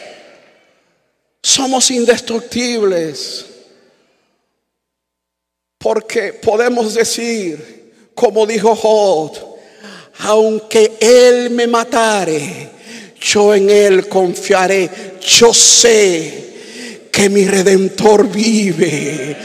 Somos 1.48 1.90
indestructibles. 1.90 3.46
Porque 5.78 6.34
podemos 6.34 6.92
decir, 6.92 8.10
como 8.14 8.44
dijo 8.44 8.76
Job, 8.76 9.32
aunque 10.18 10.98
Él 11.00 11.48
me 11.48 11.66
matare, 11.66 12.68
yo 13.18 13.54
en 13.54 13.70
Él 13.70 14.08
confiaré. 14.10 14.90
Yo 15.22 15.54
sé 15.54 16.47
que 17.18 17.28
mi 17.28 17.44
redentor 17.48 18.28
vive 18.28 19.36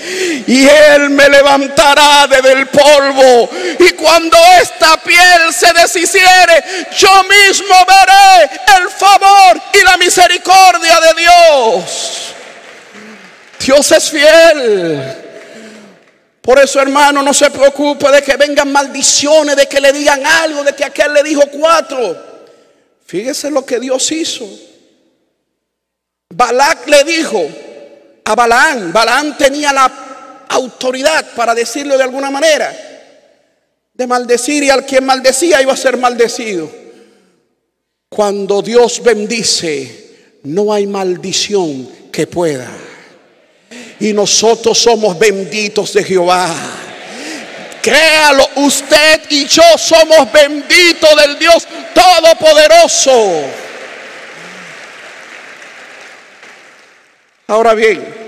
y 0.45 0.67
él 0.67 1.09
me 1.09 1.27
levantará 1.27 2.27
desde 2.27 2.51
el 2.51 2.67
polvo 2.67 3.49
y 3.79 3.89
cuando 3.93 4.37
esta 4.61 4.95
piel 4.97 5.51
se 5.51 5.73
deshiciere 5.73 6.63
yo 6.95 7.23
mismo 7.23 7.73
veré 7.87 8.59
el 8.77 8.89
favor 8.91 9.59
y 9.73 9.83
la 9.83 9.97
misericordia 9.97 10.99
de 10.99 11.21
Dios 11.21 12.33
Dios 13.59 13.91
es 13.91 14.11
fiel 14.11 15.15
Por 16.43 16.59
eso, 16.59 16.79
hermano, 16.79 17.23
no 17.23 17.33
se 17.33 17.49
preocupe 17.49 18.11
de 18.11 18.21
que 18.21 18.35
vengan 18.35 18.71
maldiciones, 18.71 19.55
de 19.55 19.65
que 19.65 19.79
le 19.79 19.93
digan 19.93 20.23
algo, 20.25 20.61
de 20.63 20.75
que 20.75 20.83
aquel 20.83 21.13
le 21.13 21.23
dijo 21.23 21.41
cuatro. 21.49 22.17
Fíjese 23.05 23.49
lo 23.49 23.65
que 23.65 23.79
Dios 23.79 24.11
hizo. 24.11 24.45
Balac 26.35 26.87
le 26.87 27.03
dijo 27.05 27.47
a 28.25 28.35
Balaán, 28.35 28.93
Balaán 28.93 29.37
tenía 29.37 29.73
la 29.73 29.91
autoridad 30.49 31.25
para 31.35 31.53
decirlo 31.53 31.97
de 31.97 32.03
alguna 32.03 32.31
manera, 32.31 32.73
de 33.93 34.07
maldecir 34.07 34.63
y 34.63 34.69
al 34.69 34.85
quien 34.85 35.05
maldecía 35.05 35.61
iba 35.61 35.73
a 35.73 35.77
ser 35.77 35.97
maldecido. 35.97 36.69
Cuando 38.09 38.61
Dios 38.61 39.01
bendice, 39.03 40.39
no 40.43 40.73
hay 40.73 40.85
maldición 40.85 41.89
que 42.11 42.27
pueda. 42.27 42.69
Y 43.99 44.13
nosotros 44.13 44.77
somos 44.77 45.17
benditos 45.17 45.93
de 45.93 46.03
Jehová. 46.03 46.53
Créalo, 47.81 48.47
usted 48.55 49.21
y 49.29 49.45
yo 49.45 49.63
somos 49.77 50.31
benditos 50.31 51.09
del 51.21 51.39
Dios 51.39 51.67
Todopoderoso. 51.93 53.43
Ahora 57.47 57.73
bien, 57.73 58.23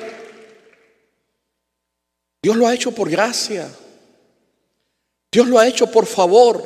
Dios 2.41 2.57
lo 2.57 2.67
ha 2.67 2.73
hecho 2.73 2.91
por 2.91 3.09
gracia. 3.09 3.67
Dios 5.31 5.47
lo 5.47 5.57
ha 5.57 5.67
hecho 5.67 5.87
por 5.87 6.05
favor. 6.05 6.63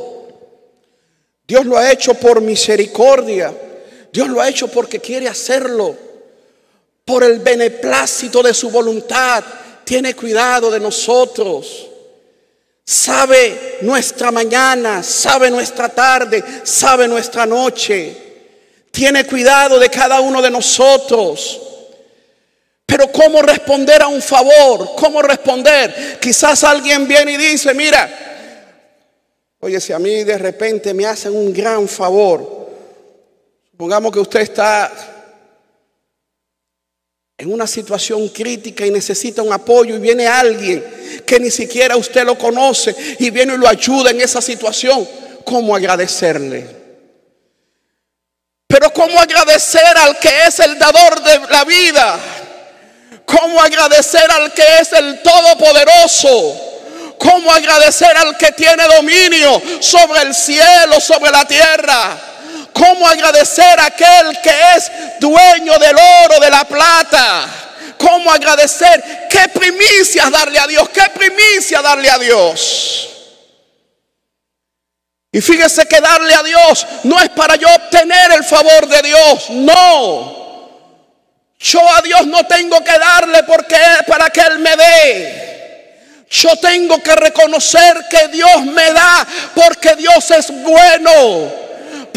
Dios 1.48 1.66
lo 1.66 1.78
ha 1.78 1.92
hecho 1.92 2.14
por 2.16 2.42
misericordia. 2.42 3.54
Dios 4.12 4.28
lo 4.28 4.42
ha 4.42 4.50
hecho 4.50 4.68
porque 4.68 5.00
quiere 5.00 5.28
hacerlo. 5.28 5.96
Por 7.06 7.24
el 7.24 7.40
beneplácito 7.40 8.44
de 8.44 8.54
su 8.54 8.70
voluntad. 8.70 9.44
Tiene 9.86 10.16
cuidado 10.16 10.70
de 10.70 10.80
nosotros. 10.80 11.88
Sabe 12.84 13.78
nuestra 13.82 14.32
mañana, 14.32 15.02
sabe 15.02 15.50
nuestra 15.50 15.90
tarde, 15.90 16.44
sabe 16.64 17.08
nuestra 17.08 17.46
noche. 17.46 18.18
Tiene 18.92 19.26
cuidado 19.26 19.80
de 19.80 19.90
cada 19.90 20.20
uno 20.20 20.42
de 20.42 20.52
nosotros. 20.52 21.62
Pero 22.90 23.12
¿cómo 23.12 23.44
responder 23.44 24.02
a 24.02 24.08
un 24.08 24.20
favor? 24.20 24.96
¿Cómo 24.96 25.22
responder? 25.22 26.18
Quizás 26.20 26.64
alguien 26.64 27.08
viene 27.08 27.34
y 27.34 27.38
dice, 27.38 27.72
mira, 27.76 28.10
oye, 29.60 29.80
si 29.80 29.94
a 29.94 30.00
mí 30.00 30.24
de 30.24 30.40
repente 30.40 30.92
me 30.96 31.06
hacen 31.06 31.36
un 31.36 31.54
gran 31.54 31.88
favor, 31.88 32.68
supongamos 33.70 34.12
que 34.12 34.20
usted 34.20 34.40
está 34.40 34.92
en 37.38 37.54
una 37.54 37.68
situación 37.68 38.28
crítica 38.30 38.84
y 38.88 38.90
necesita 38.90 39.44
un 39.44 39.54
apoyo 39.54 39.96
y 39.96 40.00
viene 40.00 40.26
alguien 40.26 40.84
que 41.28 41.40
ni 41.40 41.52
siquiera 41.52 41.96
usted 41.96 42.26
lo 42.26 42.40
conoce 42.40 42.96
y 43.20 43.30
viene 43.30 43.54
y 43.54 43.58
lo 43.58 43.68
ayuda 43.68 44.10
en 44.10 44.20
esa 44.20 44.42
situación, 44.42 45.08
¿cómo 45.46 45.76
agradecerle? 45.76 46.66
Pero 48.66 48.92
¿cómo 48.92 49.20
agradecer 49.20 49.96
al 49.96 50.18
que 50.18 50.32
es 50.48 50.60
el 50.60 50.80
dador 50.80 51.22
de 51.22 51.40
la 51.52 51.64
vida? 51.66 52.39
¿Cómo 53.30 53.62
agradecer 53.62 54.30
al 54.32 54.52
que 54.54 54.64
es 54.82 54.92
el 54.94 55.22
Todopoderoso? 55.22 57.16
¿Cómo 57.20 57.52
agradecer 57.52 58.18
al 58.18 58.36
que 58.38 58.52
tiene 58.54 58.84
dominio 58.86 59.62
sobre 59.82 60.22
el 60.22 60.34
cielo, 60.34 61.00
sobre 61.00 61.30
la 61.30 61.46
tierra? 61.46 62.18
¿Cómo 62.74 63.08
agradecer 63.08 63.80
a 63.80 63.86
aquel 63.86 64.40
que 64.42 64.54
es 64.76 64.92
dueño 65.20 65.78
del 65.78 65.96
oro, 66.26 66.40
de 66.40 66.50
la 66.50 66.64
plata? 66.64 67.46
¿Cómo 68.00 68.32
agradecer? 68.32 69.28
¿Qué 69.30 69.48
primicias 69.50 70.32
darle 70.32 70.58
a 70.58 70.66
Dios? 70.66 70.90
¿Qué 70.90 71.04
primicia 71.14 71.84
darle 71.84 72.10
a 72.10 72.18
Dios? 72.18 73.10
Y 75.32 75.42
fíjese 75.42 75.86
que 75.86 76.02
darle 76.02 76.34
a 76.34 76.42
Dios 76.42 76.88
no 77.04 77.22
es 77.22 77.30
para 77.30 77.56
yo 77.58 77.68
obtener 77.76 78.32
el 78.32 78.44
favor 78.44 78.88
de 78.88 79.02
Dios, 79.04 79.50
no. 79.52 80.39
Yo 81.72 81.82
a 81.88 82.02
Dios 82.02 82.26
no 82.26 82.46
tengo 82.46 82.84
que 82.84 82.98
darle 82.98 83.44
porque 83.44 83.78
para 84.08 84.30
que 84.32 84.42
Él 84.42 84.60
me 84.60 84.76
dé. 84.76 86.26
Yo 86.30 86.56
tengo 86.58 87.02
que 87.02 87.16
reconocer 87.16 88.06
que 88.10 88.28
Dios 88.30 88.66
me 88.66 88.92
da 88.92 89.28
porque 89.54 89.96
Dios 89.96 90.32
es 90.32 90.52
bueno. 90.64 91.59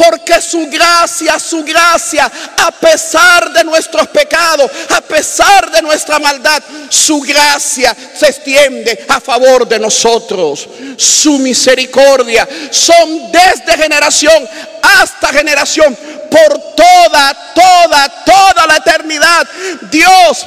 Porque 0.08 0.40
su 0.40 0.66
gracia, 0.68 1.38
su 1.38 1.62
gracia, 1.62 2.30
a 2.56 2.70
pesar 2.72 3.52
de 3.52 3.62
nuestros 3.62 4.08
pecados, 4.08 4.70
a 4.90 5.00
pesar 5.00 5.70
de 5.70 5.80
nuestra 5.82 6.18
maldad, 6.18 6.62
su 6.88 7.20
gracia 7.20 7.94
se 8.14 8.26
extiende 8.26 9.04
a 9.08 9.20
favor 9.20 9.68
de 9.68 9.78
nosotros. 9.78 10.68
Su 10.96 11.38
misericordia 11.38 12.48
son 12.70 13.30
desde 13.30 13.80
generación 13.80 14.48
hasta 14.82 15.28
generación 15.28 15.96
por 16.30 16.74
toda, 16.74 17.52
toda, 17.54 18.24
toda 18.24 18.66
la 18.66 18.76
eternidad. 18.78 19.46
Dios 19.90 20.46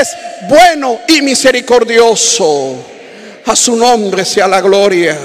es 0.00 0.16
bueno 0.48 1.00
y 1.08 1.20
misericordioso. 1.20 2.76
A 3.44 3.54
su 3.54 3.76
nombre 3.76 4.24
sea 4.24 4.48
la 4.48 4.62
gloria. 4.62 5.18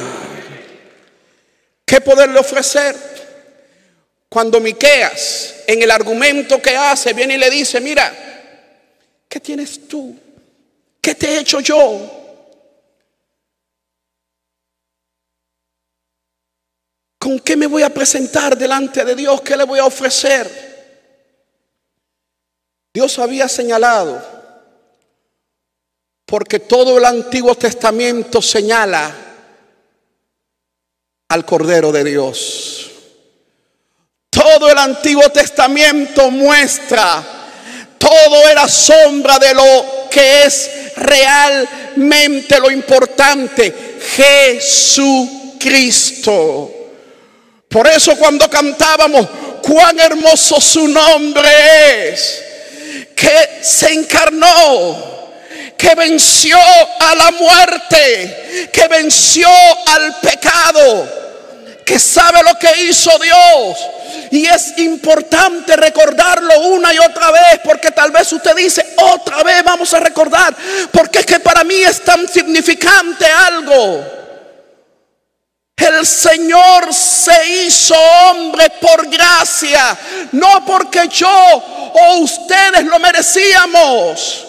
¿Qué 1.86 2.02
poderle 2.02 2.40
ofrecer? 2.40 3.19
Cuando 4.30 4.60
Miqueas, 4.60 5.64
en 5.66 5.82
el 5.82 5.90
argumento 5.90 6.62
que 6.62 6.78
hace, 6.78 7.14
viene 7.14 7.34
y 7.34 7.38
le 7.40 7.50
dice, 7.50 7.82
mira, 7.82 8.14
¿qué 9.28 9.40
tienes 9.40 9.88
tú? 9.88 10.16
¿Qué 11.02 11.16
te 11.16 11.28
he 11.28 11.40
hecho 11.40 11.60
yo? 11.62 12.16
¿Con 17.18 17.40
qué 17.40 17.58
me 17.58 17.66
voy 17.66 17.82
a 17.82 17.94
presentar 17.94 18.56
delante 18.56 19.04
de 19.04 19.16
Dios? 19.16 19.42
¿Qué 19.42 19.58
le 19.58 19.64
voy 19.64 19.80
a 19.80 19.86
ofrecer? 19.86 20.70
Dios 22.94 23.20
había 23.20 23.48
señalado, 23.48 24.22
porque 26.26 26.60
todo 26.60 26.98
el 26.98 27.06
Antiguo 27.06 27.56
Testamento 27.56 28.42
señala 28.42 29.16
al 31.30 31.46
Cordero 31.46 31.92
de 31.92 32.04
Dios. 32.04 32.79
Todo 34.30 34.70
el 34.70 34.78
Antiguo 34.78 35.28
Testamento 35.30 36.30
muestra, 36.30 37.24
todo 37.98 38.48
era 38.48 38.68
sombra 38.68 39.40
de 39.40 39.54
lo 39.54 40.08
que 40.10 40.44
es 40.44 40.70
realmente 40.96 42.60
lo 42.60 42.70
importante, 42.70 44.00
Jesucristo. 44.16 45.60
Por 47.68 47.88
eso 47.88 48.16
cuando 48.18 48.50
cantábamos, 48.50 49.28
cuán 49.62 50.00
hermoso 50.00 50.60
su 50.62 50.88
nombre 50.88 52.10
es, 52.10 52.44
que 53.16 53.60
se 53.62 53.94
encarnó, 53.94 55.20
que 55.78 55.96
venció 55.96 56.58
a 57.00 57.16
la 57.16 57.32
muerte, 57.32 58.70
que 58.72 58.88
venció 58.88 59.50
al 59.88 60.20
pecado, 60.20 61.08
que 61.86 62.00
sabe 62.00 62.44
lo 62.44 62.58
que 62.58 62.82
hizo 62.84 63.12
Dios. 63.20 63.78
Y 64.32 64.46
es 64.46 64.78
importante 64.78 65.76
recordarlo 65.76 66.60
una 66.60 66.94
y 66.94 67.00
otra 67.00 67.32
vez, 67.32 67.60
porque 67.64 67.92
tal 67.92 68.12
vez 68.12 68.32
usted 68.32 68.56
dice, 68.56 68.94
otra 68.98 69.44
vez 69.44 69.64
vamos 69.64 69.94
a 69.94 70.00
recordar, 70.00 70.56
porque 70.92 71.20
es 71.20 71.26
que 71.26 71.40
para 71.40 71.64
mí 71.64 71.76
es 71.76 72.04
tan 72.04 72.28
significante 72.28 73.26
algo. 73.26 74.20
El 75.76 76.06
Señor 76.06 76.94
se 76.94 77.64
hizo 77.64 77.96
hombre 77.96 78.70
por 78.82 79.08
gracia, 79.08 79.98
no 80.34 80.66
porque 80.66 81.08
yo 81.08 81.30
o 81.30 82.18
ustedes 82.20 82.84
lo 82.84 83.00
merecíamos. 83.00 84.46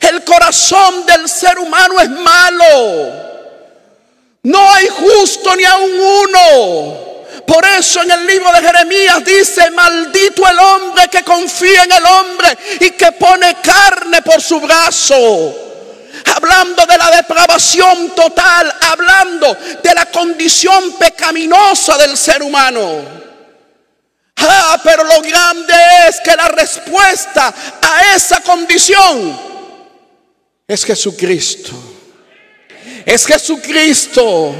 El 0.00 0.24
corazón 0.24 1.06
del 1.06 1.28
ser 1.28 1.58
humano 1.58 2.00
es 2.00 2.10
malo. 2.10 3.32
No 4.42 4.72
hay 4.72 4.88
justo 4.88 5.54
ni 5.54 5.64
a 5.64 5.76
un 5.76 6.00
uno. 6.00 7.11
Por 7.46 7.64
eso 7.64 8.02
en 8.02 8.10
el 8.10 8.26
libro 8.26 8.50
de 8.52 8.60
Jeremías 8.60 9.24
dice, 9.24 9.70
maldito 9.70 10.48
el 10.48 10.58
hombre 10.58 11.08
que 11.08 11.22
confía 11.22 11.84
en 11.84 11.92
el 11.92 12.04
hombre 12.04 12.58
y 12.80 12.90
que 12.90 13.12
pone 13.12 13.56
carne 13.62 14.22
por 14.22 14.40
su 14.40 14.60
brazo 14.60 15.70
hablando 16.24 16.86
de 16.86 16.98
la 16.98 17.10
depravación 17.10 18.14
total, 18.14 18.72
hablando 18.80 19.56
de 19.82 19.94
la 19.94 20.06
condición 20.06 20.92
pecaminosa 20.98 21.98
del 21.98 22.16
ser 22.16 22.42
humano. 22.42 23.22
Ah, 24.36 24.80
pero 24.82 25.04
lo 25.04 25.20
grande 25.20 25.74
es 26.08 26.20
que 26.20 26.34
la 26.34 26.48
respuesta 26.48 27.54
a 27.80 28.14
esa 28.14 28.40
condición 28.40 29.38
es 30.66 30.84
Jesucristo. 30.84 31.72
Es 33.04 33.26
Jesucristo. 33.26 34.54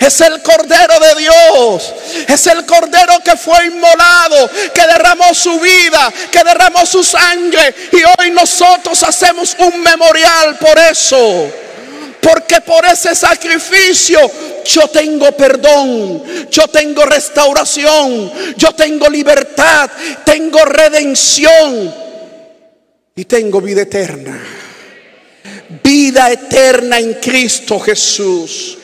Es 0.00 0.20
el 0.20 0.42
Cordero 0.42 1.00
de 1.00 1.20
Dios. 1.20 1.94
Es 2.28 2.46
el 2.46 2.64
Cordero 2.64 3.20
que 3.24 3.36
fue 3.36 3.66
inmolado, 3.66 4.50
que 4.74 4.82
derramó 4.82 5.34
su 5.34 5.58
vida, 5.58 6.12
que 6.30 6.44
derramó 6.44 6.86
su 6.86 7.02
sangre. 7.02 7.74
Y 7.92 8.02
hoy 8.20 8.30
nosotros 8.30 9.02
hacemos 9.02 9.56
un 9.58 9.80
memorial 9.80 10.56
por 10.58 10.78
eso 10.78 11.50
Porque 12.20 12.60
por 12.60 12.84
ese 12.84 13.14
sacrificio 13.14 14.20
yo 14.64 14.88
tengo 14.88 15.32
perdón, 15.32 16.48
yo 16.50 16.68
tengo 16.68 17.04
restauración, 17.06 18.30
yo 18.56 18.72
tengo 18.72 19.08
libertad, 19.08 19.90
tengo 20.24 20.64
redención 20.64 21.94
y 23.14 23.24
tengo 23.24 23.60
vida 23.60 23.82
eterna. 23.82 24.40
Vida 25.82 26.30
eterna 26.30 26.98
en 26.98 27.14
Cristo 27.14 27.78
Jesús. 27.80 28.77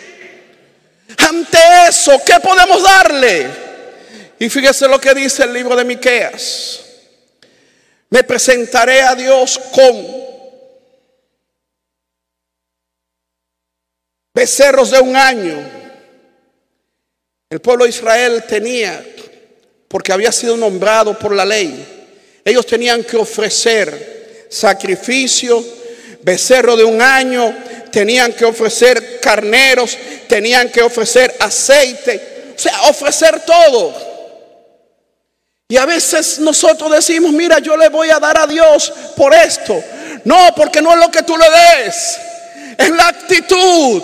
Ante 1.18 1.58
eso, 1.88 2.20
¿qué 2.24 2.34
podemos 2.40 2.82
darle? 2.82 3.46
Y 4.38 4.48
fíjese 4.48 4.88
lo 4.88 5.00
que 5.00 5.14
dice 5.14 5.44
el 5.44 5.52
libro 5.52 5.76
de 5.76 5.84
Miqueas. 5.84 6.80
Me 8.10 8.22
presentaré 8.22 9.02
a 9.02 9.14
Dios 9.14 9.58
con 9.72 10.24
becerros 14.34 14.90
de 14.90 15.00
un 15.00 15.16
año. 15.16 15.84
El 17.50 17.60
pueblo 17.60 17.84
de 17.84 17.90
Israel 17.90 18.44
tenía, 18.48 19.04
porque 19.88 20.12
había 20.12 20.32
sido 20.32 20.56
nombrado 20.56 21.18
por 21.18 21.34
la 21.34 21.44
ley, 21.44 21.94
ellos 22.44 22.66
tenían 22.66 23.04
que 23.04 23.16
ofrecer 23.16 24.46
sacrificio, 24.50 25.64
becerro 26.24 26.76
de 26.76 26.84
un 26.84 27.00
año, 27.00 27.54
tenían 27.92 28.32
que 28.32 28.44
ofrecer 28.44 29.20
carneros, 29.20 29.96
tenían 30.26 30.70
que 30.70 30.82
ofrecer 30.82 31.34
aceite, 31.38 32.54
o 32.56 32.58
sea, 32.58 32.82
ofrecer 32.88 33.40
todo. 33.40 33.94
Y 35.68 35.76
a 35.76 35.86
veces 35.86 36.38
nosotros 36.38 36.90
decimos, 36.90 37.32
mira, 37.32 37.58
yo 37.58 37.76
le 37.76 37.88
voy 37.88 38.10
a 38.10 38.18
dar 38.18 38.38
a 38.38 38.46
Dios 38.46 38.92
por 39.16 39.34
esto. 39.34 39.82
No, 40.24 40.54
porque 40.56 40.80
no 40.80 40.92
es 40.92 40.98
lo 40.98 41.10
que 41.10 41.22
tú 41.22 41.36
le 41.36 41.46
des, 41.50 42.18
es 42.78 42.90
la 42.90 43.08
actitud. 43.08 44.02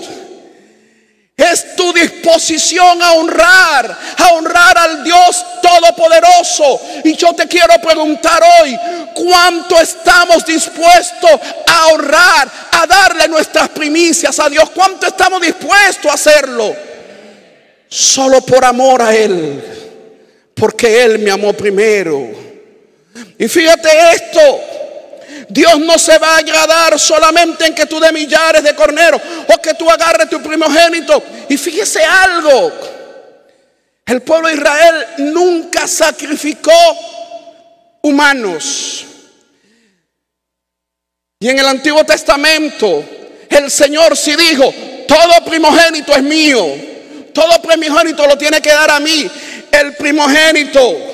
Es 1.40 1.74
tu 1.74 1.90
disposición 1.94 3.00
a 3.02 3.12
honrar, 3.12 3.98
a 4.18 4.32
honrar 4.34 4.76
al 4.76 5.02
Dios 5.02 5.42
Todopoderoso. 5.62 6.78
Y 7.02 7.16
yo 7.16 7.32
te 7.32 7.46
quiero 7.46 7.80
preguntar 7.80 8.42
hoy, 8.60 8.78
¿cuánto 9.14 9.80
estamos 9.80 10.44
dispuestos 10.44 11.30
a 11.66 11.86
honrar, 11.86 12.50
a 12.72 12.86
darle 12.86 13.26
nuestras 13.28 13.70
primicias 13.70 14.38
a 14.38 14.50
Dios? 14.50 14.68
¿Cuánto 14.74 15.06
estamos 15.06 15.40
dispuestos 15.40 16.10
a 16.10 16.14
hacerlo? 16.14 16.76
Solo 17.88 18.42
por 18.42 18.62
amor 18.62 19.00
a 19.00 19.14
Él, 19.16 19.64
porque 20.54 21.02
Él 21.02 21.20
me 21.20 21.30
amó 21.30 21.54
primero. 21.54 22.28
Y 23.38 23.48
fíjate 23.48 23.88
esto, 24.14 24.60
Dios 25.50 25.80
no 25.80 25.98
se 25.98 26.16
va 26.18 26.36
a 26.36 26.38
agradar 26.38 26.98
solamente 26.98 27.66
en 27.66 27.74
que 27.74 27.86
tú 27.86 27.98
de 27.98 28.12
millares 28.12 28.62
de 28.62 28.74
corneros 28.74 29.20
o 29.48 29.60
que 29.60 29.74
tú 29.74 29.90
agarres 29.90 30.30
tu 30.30 30.40
primogénito. 30.40 31.20
Y 31.48 31.56
fíjese 31.56 32.04
algo, 32.04 32.72
el 34.06 34.22
pueblo 34.22 34.46
de 34.46 34.54
Israel 34.54 35.06
nunca 35.18 35.88
sacrificó 35.88 36.72
humanos. 38.02 39.04
Y 41.40 41.48
en 41.48 41.58
el 41.58 41.66
Antiguo 41.66 42.04
Testamento 42.04 43.04
el 43.48 43.72
Señor 43.72 44.16
sí 44.16 44.36
dijo, 44.36 44.72
todo 45.08 45.44
primogénito 45.44 46.12
es 46.12 46.22
mío, 46.22 46.64
todo 47.34 47.60
primogénito 47.60 48.24
lo 48.24 48.38
tiene 48.38 48.62
que 48.62 48.70
dar 48.70 48.92
a 48.92 49.00
mí. 49.00 49.28
El 49.72 49.96
primogénito 49.96 51.09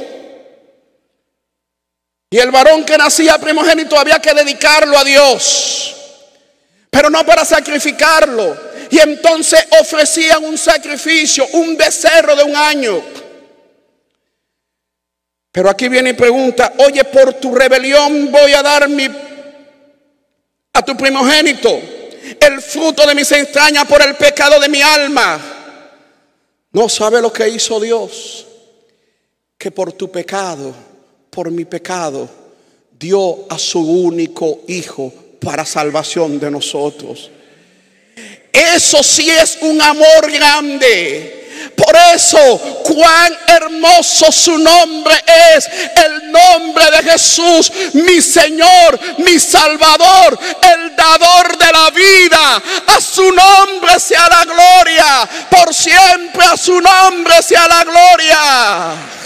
y 2.29 2.39
el 2.39 2.51
varón 2.51 2.85
que 2.85 2.99
nacía 2.99 3.39
primogénito 3.39 3.99
había 3.99 4.19
que 4.19 4.35
dedicarlo 4.35 4.99
a 4.99 5.05
Dios, 5.05 5.95
pero 6.91 7.09
no 7.09 7.25
para 7.25 7.45
sacrificarlo. 7.45 8.67
Y 8.91 8.99
entonces 8.99 9.67
ofrecían 9.81 10.45
un 10.45 10.57
sacrificio, 10.57 11.47
un 11.53 11.77
becerro 11.77 12.37
de 12.37 12.45
un 12.45 12.55
año. 12.55 13.03
Pero 15.51 15.71
aquí 15.71 15.89
viene 15.89 16.11
y 16.11 16.13
pregunta, 16.15 16.75
oye, 16.79 17.03
por 17.05 17.35
tu 17.35 17.55
rebelión 17.55 18.31
voy 18.31 18.53
a 18.53 18.63
dar 18.63 18.89
mi, 18.89 19.09
a 20.73 20.83
tu 20.83 20.97
primogénito 20.97 21.81
el 22.41 22.61
fruto 22.61 23.07
de 23.07 23.15
mis 23.15 23.31
entrañas 23.33 23.87
por 23.87 24.03
el 24.03 24.17
pecado 24.17 24.59
de 24.61 24.69
mi 24.69 24.83
alma. 24.83 25.41
No 26.73 26.89
sabe 26.89 27.23
lo 27.23 27.33
que 27.33 27.49
hizo 27.49 27.81
Dios, 27.81 28.47
que 29.57 29.71
por 29.71 29.93
tu 29.93 30.11
pecado 30.11 30.75
por 31.37 31.51
mi 31.51 31.67
pecado, 31.67 32.27
dio 32.99 33.45
a 33.51 33.59
su 33.59 33.79
único 33.79 34.61
hijo 34.69 35.13
para 35.39 35.67
salvación 35.67 36.41
de 36.41 36.51
nosotros. 36.51 37.31
Eso 38.51 39.03
sí 39.03 39.29
es 39.29 39.59
un 39.61 39.83
amor 39.83 40.33
grande. 40.33 41.75
Por 41.77 41.95
eso, 42.15 42.39
cuán 42.85 43.37
hermoso 43.49 44.33
su 44.33 44.57
nombre 44.57 45.15
es, 45.55 45.69
el 46.07 46.33
nombre 46.33 46.85
de 46.91 47.11
Jesús, 47.11 47.71
mi 47.93 48.23
Señor, 48.23 48.99
mi 49.19 49.39
Salvador, 49.39 50.39
el 50.63 50.97
dador 50.97 51.59
de 51.59 51.71
la 51.71 51.91
vida. 51.91 52.63
A 52.87 52.99
su 52.99 53.31
nombre 53.31 54.01
sea 54.01 54.27
la 54.27 54.45
gloria, 54.45 55.29
por 55.51 55.75
siempre 55.75 56.47
a 56.47 56.57
su 56.57 56.81
nombre 56.81 57.43
sea 57.43 57.69
la 57.69 57.85
gloria. 57.85 59.26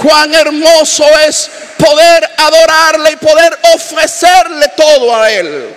Cuán 0.00 0.32
hermoso 0.32 1.02
es 1.26 1.50
poder 1.76 2.22
adorarle 2.36 3.12
y 3.12 3.16
poder 3.16 3.52
ofrecerle 3.74 4.66
todo 4.76 5.12
a 5.12 5.32
Él. 5.32 5.74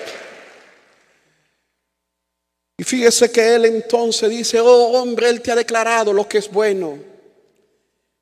Y 2.77 2.83
fíjese 2.83 3.31
que 3.31 3.55
Él 3.55 3.65
entonces 3.65 4.29
dice, 4.29 4.59
oh 4.59 5.01
hombre, 5.01 5.27
Él 5.27 5.41
te 5.41 5.51
ha 5.51 5.55
declarado 5.55 6.13
lo 6.13 6.27
que 6.27 6.37
es 6.37 6.51
bueno. 6.51 6.99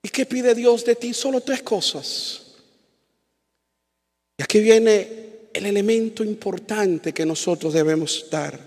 ¿Y 0.02 0.08
qué 0.08 0.26
pide 0.26 0.56
Dios 0.56 0.86
de 0.86 0.96
ti? 0.96 1.14
Solo 1.14 1.42
tres 1.42 1.64
cosas. 1.64 2.44
Y 4.38 4.44
aquí 4.44 4.62
viene 4.62 5.50
el 5.52 5.66
elemento 5.66 6.24
importante 6.24 7.14
que 7.14 7.26
nosotros 7.26 7.74
debemos 7.74 8.26
dar. 8.32 8.58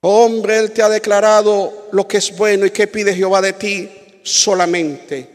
hombre, 0.00 0.58
Él 0.58 0.70
te 0.70 0.80
ha 0.80 0.88
declarado 0.88 1.88
lo 1.92 2.08
que 2.08 2.16
es 2.16 2.34
bueno 2.34 2.64
y 2.64 2.70
qué 2.70 2.86
pide 2.86 3.14
Jehová 3.14 3.42
de 3.42 3.52
ti 3.52 3.97
solamente 4.28 5.28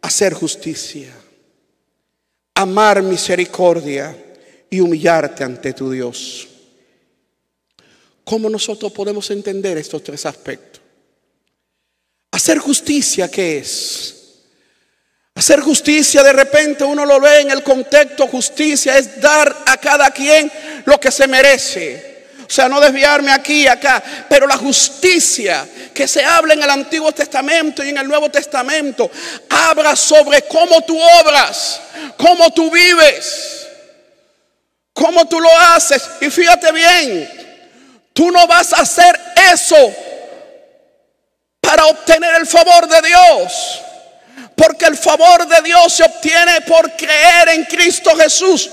hacer 0.00 0.34
justicia, 0.34 1.12
amar 2.54 3.02
misericordia 3.02 4.16
y 4.70 4.80
humillarte 4.80 5.44
ante 5.44 5.72
tu 5.72 5.90
Dios. 5.90 6.48
¿Cómo 8.24 8.50
nosotros 8.50 8.92
podemos 8.92 9.30
entender 9.30 9.78
estos 9.78 10.02
tres 10.02 10.26
aspectos? 10.26 10.82
Hacer 12.30 12.58
justicia, 12.58 13.30
¿qué 13.30 13.58
es? 13.58 14.14
Hacer 15.34 15.60
justicia, 15.60 16.22
de 16.22 16.32
repente 16.32 16.84
uno 16.84 17.06
lo 17.06 17.20
ve 17.20 17.40
en 17.40 17.50
el 17.50 17.62
contexto, 17.62 18.26
justicia 18.26 18.98
es 18.98 19.20
dar 19.20 19.64
a 19.66 19.76
cada 19.76 20.10
quien 20.10 20.50
lo 20.84 20.98
que 20.98 21.10
se 21.10 21.28
merece. 21.28 22.08
O 22.48 22.50
sea, 22.50 22.68
no 22.68 22.80
desviarme 22.80 23.30
aquí 23.30 23.62
y 23.62 23.66
acá. 23.66 24.02
Pero 24.28 24.46
la 24.46 24.56
justicia 24.56 25.68
que 25.98 26.06
se 26.06 26.24
habla 26.24 26.54
en 26.54 26.62
el 26.62 26.70
Antiguo 26.70 27.10
Testamento 27.10 27.82
y 27.82 27.88
en 27.88 27.98
el 27.98 28.06
Nuevo 28.06 28.30
Testamento 28.30 29.10
habla 29.50 29.96
sobre 29.96 30.42
cómo 30.42 30.80
tú 30.82 30.96
obras, 30.96 31.80
cómo 32.16 32.52
tú 32.52 32.70
vives, 32.70 33.66
cómo 34.92 35.26
tú 35.26 35.40
lo 35.40 35.50
haces. 35.58 36.08
Y 36.20 36.30
fíjate 36.30 36.70
bien, 36.70 38.06
tú 38.12 38.30
no 38.30 38.46
vas 38.46 38.72
a 38.74 38.82
hacer 38.82 39.20
eso 39.52 39.92
para 41.60 41.86
obtener 41.86 42.36
el 42.36 42.46
favor 42.46 42.86
de 42.86 43.02
Dios. 43.02 43.82
Porque 44.54 44.84
el 44.84 44.96
favor 44.96 45.48
de 45.48 45.62
Dios 45.62 45.92
se 45.92 46.04
obtiene 46.04 46.60
por 46.60 46.92
creer 46.92 47.48
en 47.48 47.64
Cristo 47.64 48.14
Jesús. 48.16 48.70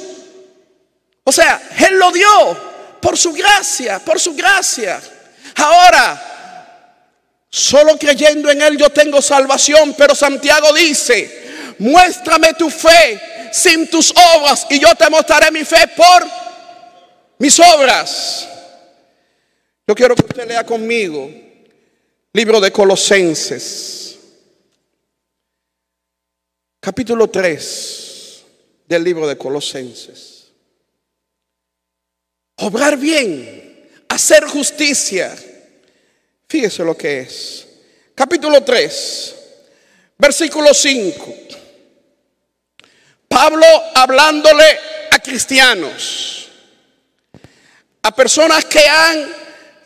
O 1.24 1.32
sea, 1.32 1.60
Él 1.88 1.98
lo 1.98 2.12
dio 2.12 3.00
por 3.02 3.18
su 3.18 3.34
gracia, 3.34 3.98
por 3.98 4.20
su 4.20 4.36
gracia. 4.36 5.02
Ahora, 5.56 6.34
solo 7.56 7.98
creyendo 7.98 8.50
en 8.50 8.62
Él 8.62 8.78
yo 8.78 8.90
tengo 8.90 9.22
salvación, 9.22 9.96
pero 9.98 10.14
Santiago 10.16 10.74
dice, 10.74 11.76
muéstrame 11.80 12.54
tu 12.54 12.70
fe 12.70 13.50
sin 13.52 13.90
tus 13.90 14.12
obras 14.36 14.68
y 14.70 14.80
yo 14.80 14.94
te 14.96 15.10
mostraré 15.10 15.52
mi 15.52 15.64
fe 15.64 15.88
por 15.96 16.28
mis 17.38 17.60
obras. 17.60 18.48
Yo 19.88 19.96
quiero 19.96 20.16
que 20.16 20.26
usted 20.26 20.48
lea 20.48 20.66
conmigo 20.66 21.32
libro 22.34 22.60
de 22.60 22.72
Colosenses, 22.72 24.18
capítulo 26.80 27.30
3 27.30 28.44
del 28.88 29.04
libro 29.04 29.28
de 29.28 29.38
Colosenses 29.38 30.36
obrar 32.58 32.98
bien, 32.98 33.90
hacer 34.10 34.46
justicia. 34.46 35.36
Fíjese 36.48 36.84
lo 36.84 36.96
que 36.96 37.22
es. 37.22 37.66
Capítulo 38.14 38.64
3, 38.64 39.36
versículo 40.18 40.74
5. 40.74 41.36
Pablo 43.28 43.66
hablándole 43.94 44.80
a 45.12 45.20
cristianos. 45.20 46.32
a 48.04 48.12
personas 48.12 48.64
que 48.66 48.88
han 48.88 49.34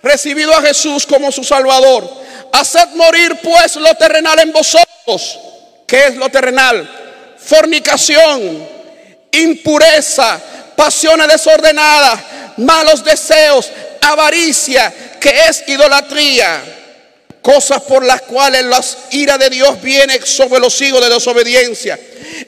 recibido 0.03 0.53
a 0.53 0.61
Jesús 0.61 1.05
como 1.05 1.31
su 1.31 1.41
Salvador. 1.41 2.09
Haced 2.51 2.89
morir 2.95 3.37
pues 3.41 3.77
lo 3.77 3.95
terrenal 3.95 4.37
en 4.39 4.51
vosotros. 4.51 5.39
¿Qué 5.87 6.07
es 6.07 6.15
lo 6.17 6.29
terrenal? 6.29 6.87
Fornicación, 7.37 8.67
impureza, 9.31 10.37
pasiones 10.75 11.29
desordenadas, 11.29 12.19
malos 12.57 13.05
deseos, 13.05 13.71
avaricia, 14.01 14.93
que 15.19 15.29
es 15.47 15.63
idolatría. 15.67 16.75
Cosas 17.41 17.81
por 17.83 18.03
las 18.03 18.21
cuales 18.23 18.65
la 18.65 18.83
ira 19.11 19.37
de 19.37 19.49
Dios 19.49 19.81
viene 19.81 20.19
sobre 20.25 20.59
los 20.59 20.79
hijos 20.81 21.01
de 21.01 21.09
desobediencia 21.09 21.97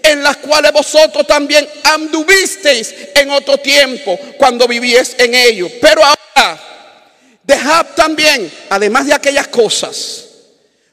en 0.04 0.24
las 0.24 0.38
cuales 0.38 0.72
vosotros 0.72 1.26
también 1.28 1.68
anduvisteis 1.84 2.94
en 3.16 3.30
otro 3.32 3.58
tiempo 3.58 4.18
cuando 4.38 4.68
vivíais 4.68 5.16
en 5.18 5.34
ellos. 5.34 5.72
Pero 5.82 6.02
ahora, 6.04 6.60
dejad 7.44 7.86
también, 7.96 8.52
además 8.70 9.08
de 9.08 9.14
aquellas 9.14 9.48
cosas, 9.48 10.26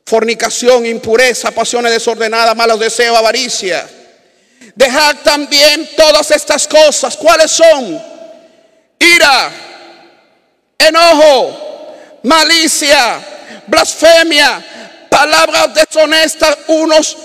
fornicación, 0.04 0.86
impureza, 0.86 1.50
pasiones 1.50 1.92
desordenadas, 1.92 2.56
malos 2.56 2.80
deseos, 2.80 3.16
avaricia. 3.16 3.88
Dejad 4.74 5.16
también 5.22 5.90
todas 5.96 6.30
estas 6.30 6.66
cosas. 6.66 7.16
¿Cuáles 7.16 7.50
son? 7.50 8.00
Ira, 8.98 9.50
enojo, 10.78 11.67
malicia, 12.28 13.20
blasfemia, 13.66 14.62
palabras 15.08 15.74
deshonestas 15.74 16.58
unos 16.68 17.16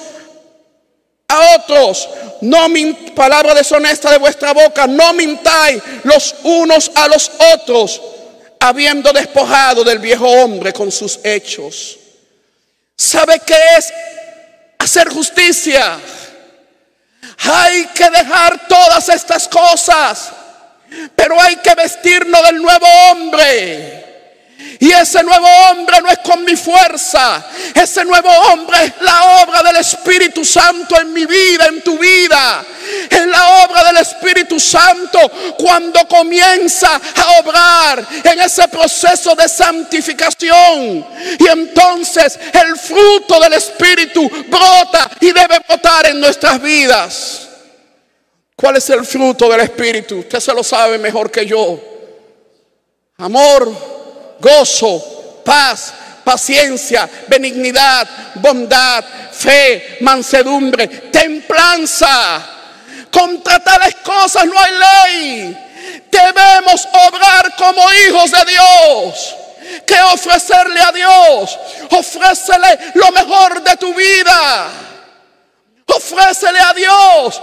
a 1.28 1.56
otros. 1.58 2.10
No 2.42 2.68
palabra 3.14 3.54
deshonesta 3.54 4.12
de 4.12 4.18
vuestra 4.18 4.54
boca. 4.54 4.88
No 4.88 5.14
mintáis 5.14 5.82
los 6.04 6.36
unos 6.44 6.92
a 6.96 7.08
los 7.08 7.32
otros, 7.54 8.02
habiendo 8.60 9.12
despojado 9.12 9.84
del 9.84 10.00
viejo 10.00 10.28
hombre 10.28 10.72
con 10.72 10.92
sus 10.92 11.20
hechos. 11.24 12.00
¿Sabe 12.96 13.40
qué 13.46 13.58
es 13.78 13.94
hacer 14.80 15.10
justicia? 15.10 16.00
Hay 17.40 17.86
que 17.88 18.10
dejar 18.10 18.68
todas 18.68 19.10
estas 19.10 19.48
cosas, 19.48 20.32
pero 21.16 21.40
hay 21.42 21.58
que 21.58 21.76
vestirnos 21.76 22.42
del 22.44 22.62
nuevo 22.62 22.86
hombre. 23.10 24.03
Y 24.80 24.92
ese 24.92 25.24
nuevo 25.24 25.48
hombre 25.70 26.02
no 26.02 26.10
es 26.10 26.20
con 26.20 26.44
mi 26.44 26.56
fuerza. 26.56 27.46
Ese 27.74 28.04
nuevo 28.04 28.30
hombre 28.30 28.84
es 28.84 28.94
la 29.02 29.44
obra 29.44 29.64
del 29.64 29.78
Espíritu 29.78 30.44
Santo 30.44 31.00
en 31.00 31.14
mi 31.14 31.26
vida, 31.26 31.68
en 31.68 31.82
tu 31.82 31.98
vida. 31.98 32.66
Es 33.10 33.26
la 33.28 33.66
obra 33.66 33.84
del 33.86 33.98
Espíritu 33.98 34.60
Santo 34.60 35.20
cuando 35.58 36.06
comienza 36.08 36.96
a 36.96 37.40
obrar 37.40 38.06
en 38.24 38.42
ese 38.42 38.68
proceso 38.68 39.36
de 39.36 39.48
santificación. 39.48 41.06
Y 41.40 41.48
entonces 41.48 42.40
el 42.52 42.78
fruto 42.78 43.40
del 43.40 43.54
Espíritu 43.54 44.30
brota 44.48 45.10
y 45.22 45.32
debe 45.32 45.60
brotar 45.68 46.08
en 46.08 46.20
nuestras 46.20 46.62
vidas. 46.62 47.48
¿Cuál 48.56 48.78
es 48.78 48.90
el 48.90 49.06
fruto 49.06 49.50
del 49.50 49.62
Espíritu? 49.62 50.20
Usted 50.20 50.40
se 50.40 50.54
lo 50.54 50.64
sabe 50.64 50.98
mejor 50.98 51.32
que 51.32 51.46
yo. 51.46 51.80
Amor 53.18 54.03
gozo, 54.40 55.42
paz, 55.44 55.94
paciencia, 56.24 57.10
benignidad, 57.28 58.08
bondad, 58.36 59.04
fe, 59.32 59.98
mansedumbre, 60.02 60.88
templanza. 60.88 62.50
Contra 63.12 63.60
tales 63.60 63.96
cosas 64.04 64.46
no 64.46 64.60
hay 64.60 64.72
ley. 64.72 65.58
Debemos 66.10 66.88
obrar 67.08 67.56
como 67.56 67.82
hijos 68.08 68.32
de 68.32 68.52
Dios. 68.52 69.36
Que 69.86 70.02
ofrecerle 70.02 70.82
a 70.82 70.92
Dios. 70.92 71.60
Ofrécele 71.92 72.92
lo 72.96 73.12
mejor 73.12 73.62
de 73.62 73.78
tu 73.78 73.94
vida. 73.94 74.68
Ofrécele 75.86 76.60
a 76.60 76.74
Dios 76.74 77.42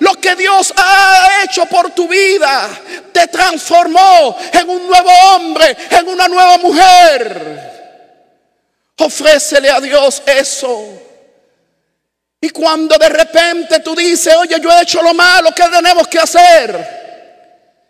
lo 0.00 0.14
que 0.14 0.34
Dios 0.34 0.72
ha 0.76 1.44
hecho 1.44 1.66
por 1.66 1.90
tu 1.90 2.08
vida 2.08 2.68
te 3.12 3.28
transformó 3.28 4.36
en 4.52 4.68
un 4.68 4.86
nuevo 4.86 5.10
hombre, 5.10 5.76
en 5.90 6.08
una 6.08 6.26
nueva 6.26 6.58
mujer. 6.58 7.70
Ofrécele 8.98 9.70
a 9.70 9.80
Dios 9.80 10.22
eso. 10.26 11.00
Y 12.40 12.48
cuando 12.48 12.96
de 12.96 13.08
repente 13.10 13.80
tú 13.80 13.94
dices, 13.94 14.34
oye, 14.36 14.58
yo 14.60 14.72
he 14.72 14.82
hecho 14.82 15.02
lo 15.02 15.12
malo, 15.12 15.50
¿qué 15.54 15.64
tenemos 15.64 16.08
que 16.08 16.18
hacer? 16.18 17.00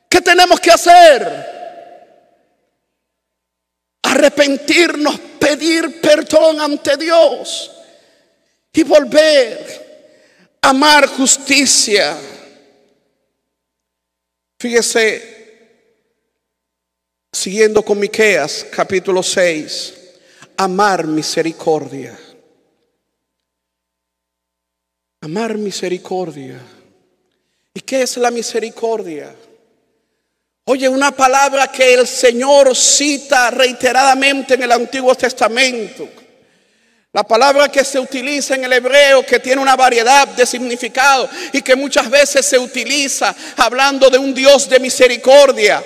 ¿Qué 0.09 0.20
tenemos 0.20 0.59
que 0.59 0.73
hacer? 0.73 1.61
Arrepentirnos, 4.03 5.16
pedir 5.38 6.01
perdón 6.01 6.61
ante 6.61 6.96
Dios 6.96 7.70
y 8.73 8.83
volver 8.83 9.89
amar 10.62 11.07
justicia. 11.09 12.16
Fíjese, 14.59 15.40
siguiendo 17.33 17.83
con 17.83 17.99
Miqueas, 17.99 18.66
capítulo 18.70 19.23
6, 19.23 19.94
amar 20.57 21.07
misericordia. 21.07 22.18
Amar 25.23 25.57
misericordia. 25.57 26.61
¿Y 27.75 27.81
qué 27.81 28.03
es 28.03 28.16
la 28.16 28.31
misericordia? 28.31 29.35
Oye, 30.64 30.88
una 30.88 31.11
palabra 31.11 31.68
que 31.68 31.94
el 31.94 32.07
Señor 32.07 32.77
cita 32.77 33.51
reiteradamente 33.51 34.55
en 34.55 34.62
el 34.62 34.73
Antiguo 34.73 35.14
Testamento. 35.14 36.09
La 37.12 37.25
palabra 37.25 37.68
que 37.68 37.85
se 37.85 37.99
utiliza 37.99 38.55
en 38.55 38.64
el 38.64 38.73
hebreo, 38.73 39.27
que 39.27 39.40
tiene 39.40 39.61
una 39.61 39.75
variedad 39.75 40.29
de 40.29 40.46
significado 40.46 41.29
y 41.53 41.61
que 41.61 41.75
muchas 41.75 42.09
veces 42.09 42.46
se 42.46 42.57
utiliza 42.57 43.35
hablando 43.57 44.09
de 44.11 44.18
un 44.18 44.33
Dios 44.33 44.68
de 44.68 44.79
misericordia, 44.79 45.83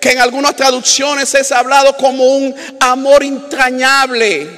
que 0.00 0.12
en 0.12 0.20
algunas 0.20 0.54
traducciones 0.54 1.34
es 1.34 1.50
hablado 1.50 1.96
como 1.96 2.24
un 2.24 2.54
amor 2.78 3.24
entrañable. 3.24 4.48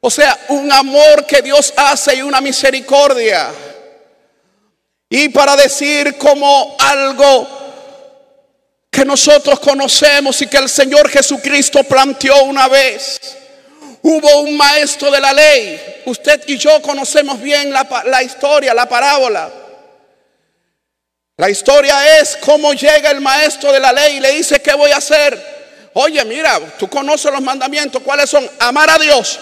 O 0.00 0.10
sea, 0.10 0.38
un 0.48 0.70
amor 0.70 1.24
que 1.24 1.40
Dios 1.40 1.72
hace 1.74 2.16
y 2.16 2.22
una 2.22 2.42
misericordia. 2.42 3.50
Y 5.08 5.30
para 5.30 5.56
decir 5.56 6.18
como 6.18 6.76
algo 6.78 7.48
que 8.90 9.06
nosotros 9.06 9.58
conocemos 9.58 10.42
y 10.42 10.48
que 10.48 10.58
el 10.58 10.68
Señor 10.68 11.08
Jesucristo 11.08 11.82
planteó 11.84 12.44
una 12.44 12.68
vez. 12.68 13.38
Hubo 14.06 14.42
un 14.42 14.54
maestro 14.54 15.10
de 15.10 15.18
la 15.18 15.32
ley. 15.32 15.80
Usted 16.04 16.42
y 16.46 16.58
yo 16.58 16.82
conocemos 16.82 17.40
bien 17.40 17.72
la, 17.72 18.22
historia, 18.22 18.74
la 18.74 18.86
parábola. 18.86 19.50
La 21.38 21.48
historia 21.48 22.18
es 22.18 22.36
cómo 22.36 22.74
llega 22.74 23.10
el 23.10 23.22
maestro 23.22 23.72
de 23.72 23.80
la 23.80 23.94
ley 23.94 24.18
y 24.18 24.20
le 24.20 24.32
dice, 24.32 24.60
¿qué 24.60 24.74
voy 24.74 24.90
a 24.90 24.98
hacer? 24.98 25.90
Oye, 25.94 26.22
mira, 26.26 26.60
tú 26.78 26.86
conoces 26.86 27.32
los 27.32 27.40
mandamientos. 27.40 28.02
¿Cuáles 28.02 28.28
son? 28.28 28.46
Amar 28.58 28.90
a 28.90 28.98
Dios 28.98 29.40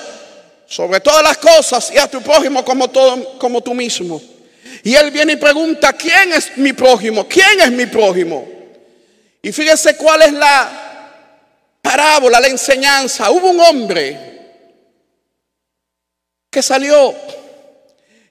sobre 0.69 1.01
todas 1.01 1.25
las 1.25 1.39
cosas 1.39 1.91
y 1.93 1.99
a 1.99 2.07
tu 2.07 2.23
prójimo 2.23 2.65
como, 2.65 2.89
todo, 2.89 3.37
como 3.39 3.65
tú 3.65 3.75
mismo. 3.75 4.23
Y 4.85 4.95
él 4.95 5.11
viene 5.11 5.33
y 5.33 5.37
pregunta, 5.39 5.93
¿quién 5.95 6.35
es 6.35 6.57
mi 6.57 6.73
prójimo? 6.73 7.27
¿Quién 7.27 7.63
es 7.63 7.73
mi 7.73 7.87
prójimo? 7.87 8.47
Y 9.43 9.51
fíjese 9.51 9.97
cuál 9.97 10.23
es 10.23 10.33
la 10.33 10.71
parábola, 11.83 12.39
la 12.39 12.47
enseñanza. 12.47 13.29
Hubo 13.33 13.51
un 13.51 13.59
hombre 13.59 14.32
que 16.53 16.63
salió 16.63 17.15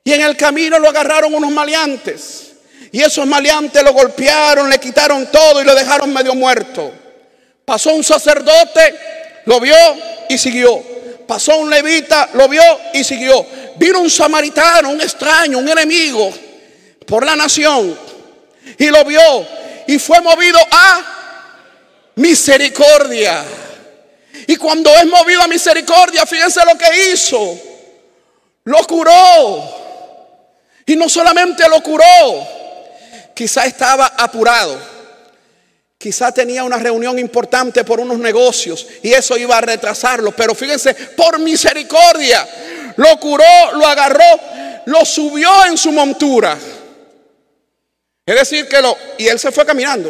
y 0.03 0.13
en 0.13 0.21
el 0.21 0.37
camino 0.37 0.77
lo 0.77 0.89
agarraron 0.89 1.33
unos 1.33 1.49
maleantes. 1.49 2.51
Y 2.91 3.01
esos 3.01 3.25
maleantes 3.25 3.83
lo 3.83 3.93
golpearon, 3.93 4.69
le 4.69 4.79
quitaron 4.79 5.31
todo 5.31 5.59
y 5.59 5.65
lo 5.65 5.73
dejaron 5.73 6.13
medio 6.13 6.35
muerto. 6.35 6.91
Pasó 7.65 7.93
un 7.93 8.03
sacerdote, 8.03 8.95
lo 9.45 9.59
vio 9.59 9.75
y 10.29 10.37
siguió. 10.37 10.83
Pasó 11.27 11.57
un 11.57 11.69
levita, 11.69 12.29
lo 12.33 12.47
vio 12.47 12.61
y 12.93 13.03
siguió. 13.03 13.43
Vino 13.77 14.01
un 14.01 14.09
samaritano, 14.09 14.89
un 14.89 15.01
extraño, 15.01 15.57
un 15.57 15.69
enemigo 15.69 16.31
por 17.07 17.25
la 17.25 17.35
nación 17.35 17.97
y 18.77 18.85
lo 18.87 19.03
vio 19.03 19.47
y 19.87 19.97
fue 19.97 20.21
movido 20.21 20.59
a 20.69 22.11
misericordia. 22.15 23.43
Y 24.45 24.57
cuando 24.57 24.93
es 24.95 25.05
movido 25.07 25.41
a 25.41 25.47
misericordia, 25.47 26.25
fíjense 26.27 26.61
lo 26.71 26.77
que 26.77 27.11
hizo 27.11 27.70
lo 28.65 28.77
curó. 28.87 29.81
Y 30.85 30.95
no 30.95 31.07
solamente 31.07 31.67
lo 31.69 31.81
curó, 31.81 32.03
quizá 33.33 33.65
estaba 33.65 34.07
apurado. 34.17 34.77
Quizá 35.97 36.31
tenía 36.31 36.63
una 36.63 36.77
reunión 36.77 37.19
importante 37.19 37.83
por 37.83 37.99
unos 37.99 38.17
negocios 38.17 38.87
y 39.03 39.13
eso 39.13 39.37
iba 39.37 39.57
a 39.57 39.61
retrasarlo. 39.61 40.31
Pero 40.31 40.55
fíjense, 40.55 40.95
por 40.95 41.39
misericordia, 41.39 42.47
lo 42.97 43.19
curó, 43.19 43.71
lo 43.73 43.85
agarró, 43.85 44.39
lo 44.85 45.05
subió 45.05 45.65
en 45.65 45.77
su 45.77 45.91
montura. 45.91 46.57
Es 48.25 48.35
decir, 48.35 48.67
que 48.67 48.81
lo... 48.81 48.97
Y 49.19 49.27
él 49.27 49.37
se 49.37 49.51
fue 49.51 49.65
caminando. 49.65 50.09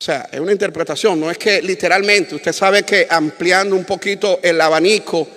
O 0.00 0.04
sea, 0.04 0.28
es 0.30 0.40
una 0.40 0.52
interpretación, 0.52 1.20
no 1.20 1.30
es 1.30 1.36
que 1.36 1.60
literalmente, 1.60 2.34
usted 2.34 2.52
sabe 2.52 2.84
que 2.84 3.06
ampliando 3.08 3.76
un 3.76 3.84
poquito 3.84 4.40
el 4.42 4.58
abanico 4.60 5.28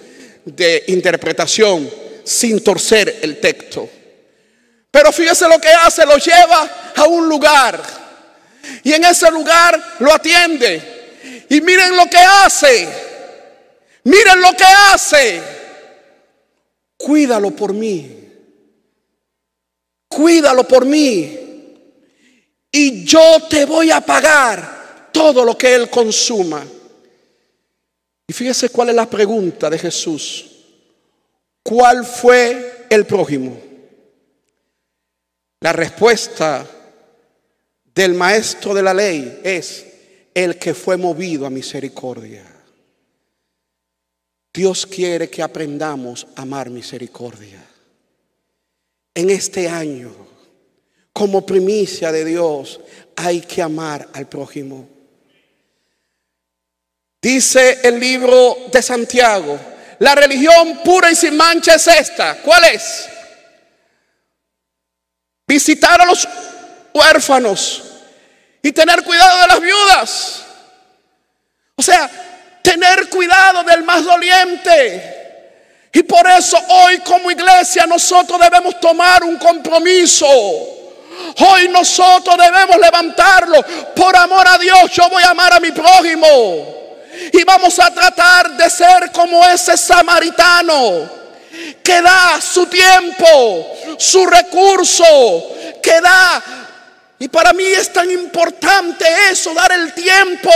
de 0.46 0.84
interpretación 0.88 1.90
sin 2.24 2.64
torcer 2.64 3.20
el 3.22 3.40
texto. 3.40 3.90
Pero 4.90 5.12
fíjese 5.12 5.48
lo 5.48 5.60
que 5.60 5.70
hace, 5.70 6.06
lo 6.06 6.18
lleva 6.18 6.94
a 6.96 7.04
un 7.06 7.28
lugar 7.28 7.82
y 8.84 8.94
en 8.94 9.04
ese 9.06 9.30
lugar 9.32 9.96
lo 10.00 10.14
atiende. 10.14 11.46
Y 11.50 11.62
miren 11.62 11.96
lo 11.96 12.06
que 12.06 12.18
hace, 12.18 12.88
miren 14.04 14.42
lo 14.42 14.54
que 14.54 14.64
hace. 14.64 15.42
Cuídalo 16.96 17.52
por 17.52 17.74
mí, 17.74 18.30
cuídalo 20.08 20.66
por 20.66 20.86
mí 20.86 21.40
y 22.72 23.04
yo 23.04 23.22
te 23.50 23.66
voy 23.66 23.92
a 23.92 24.02
pagar 24.02 25.10
todo 25.12 25.44
lo 25.44 25.58
que 25.58 25.76
Él 25.76 25.90
consuma. 25.90 26.64
Y 28.28 28.34
fíjese 28.34 28.70
cuál 28.70 28.90
es 28.90 28.96
la 28.96 29.10
pregunta 29.10 29.70
de 29.70 29.78
Jesús. 29.78 30.50
¿Cuál 31.62 32.06
fue 32.06 32.88
el 32.90 33.06
prójimo? 33.06 33.58
La 35.62 35.74
respuesta 35.74 36.66
del 37.94 38.14
maestro 38.14 38.74
de 38.74 38.84
la 38.84 38.94
ley 38.94 39.42
es 39.44 39.86
el 40.34 40.58
que 40.58 40.74
fue 40.74 40.98
movido 40.98 41.46
a 41.46 41.50
misericordia. 41.50 42.46
Dios 44.54 44.86
quiere 44.86 45.30
que 45.30 45.42
aprendamos 45.42 46.28
a 46.36 46.44
amar 46.44 46.70
misericordia. 46.70 47.64
En 49.16 49.30
este 49.30 49.68
año 49.68 50.34
como 51.14 51.46
primicia 51.46 52.12
de 52.12 52.26
Dios, 52.26 52.82
hay 53.16 53.42
que 53.42 53.62
amar 53.62 54.10
al 54.14 54.28
prójimo. 54.28 54.90
Dice 57.24 57.80
el 57.84 58.02
libro 58.02 58.68
de 58.70 58.82
Santiago, 58.82 59.58
la 60.00 60.14
religión 60.14 60.82
pura 60.84 61.10
y 61.10 61.16
sin 61.16 61.38
mancha 61.38 61.76
es 61.76 61.88
esta. 61.88 62.36
¿Cuál 62.44 62.66
es? 62.66 63.08
Visitar 65.48 66.02
a 66.02 66.06
los 66.06 66.28
huérfanos 66.94 67.84
y 68.62 68.74
tener 68.74 69.04
cuidado 69.04 69.40
de 69.40 69.48
las 69.48 69.62
viudas. 69.62 70.44
O 71.78 71.82
sea, 71.82 72.10
tener 72.62 73.08
cuidado 73.08 73.64
del 73.64 73.84
más 73.84 74.04
doliente. 74.04 75.90
Y 75.94 76.04
por 76.04 76.28
eso 76.28 76.58
hoy 76.68 76.98
como 77.00 77.32
iglesia 77.32 77.86
nosotros 77.86 78.38
debemos 78.38 78.78
tomar 78.82 79.24
un 79.24 79.38
compromiso 79.38 80.28
Hoy 81.38 81.70
nosotros 81.70 82.36
debemos 82.38 82.78
levantarlo. 82.78 83.64
Por 83.96 84.14
amor 84.14 84.46
a 84.46 84.58
Dios, 84.58 84.92
yo 84.92 85.08
voy 85.10 85.24
a 85.24 85.30
amar 85.30 85.54
a 85.54 85.60
mi 85.62 85.72
prójimo. 85.72 86.83
Y 87.32 87.44
vamos 87.44 87.80
a 87.80 87.92
tratar 87.92 88.58
de 88.58 88.70
ser 88.70 89.12
como 89.12 89.44
ese 89.46 89.78
samaritano 89.78 91.10
que 91.84 92.02
da 92.02 92.40
su 92.42 92.66
tiempo, 92.66 93.78
su 93.98 94.26
recurso, 94.26 95.06
que 95.82 96.02
da. 96.02 96.44
Y 97.20 97.28
para 97.28 97.54
mí 97.54 97.66
es 97.66 97.92
tan 97.94 98.10
importante 98.10 99.06
eso, 99.30 99.54
dar 99.54 99.72
el 99.72 99.94
tiempo. 99.94 100.52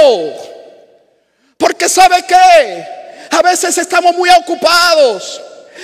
Porque 1.57 1.87
sabe 1.87 2.23
que 2.23 2.87
a 3.31 3.41
veces 3.41 3.77
estamos 3.77 4.15
muy 4.15 4.29
ocupados. 4.29 5.41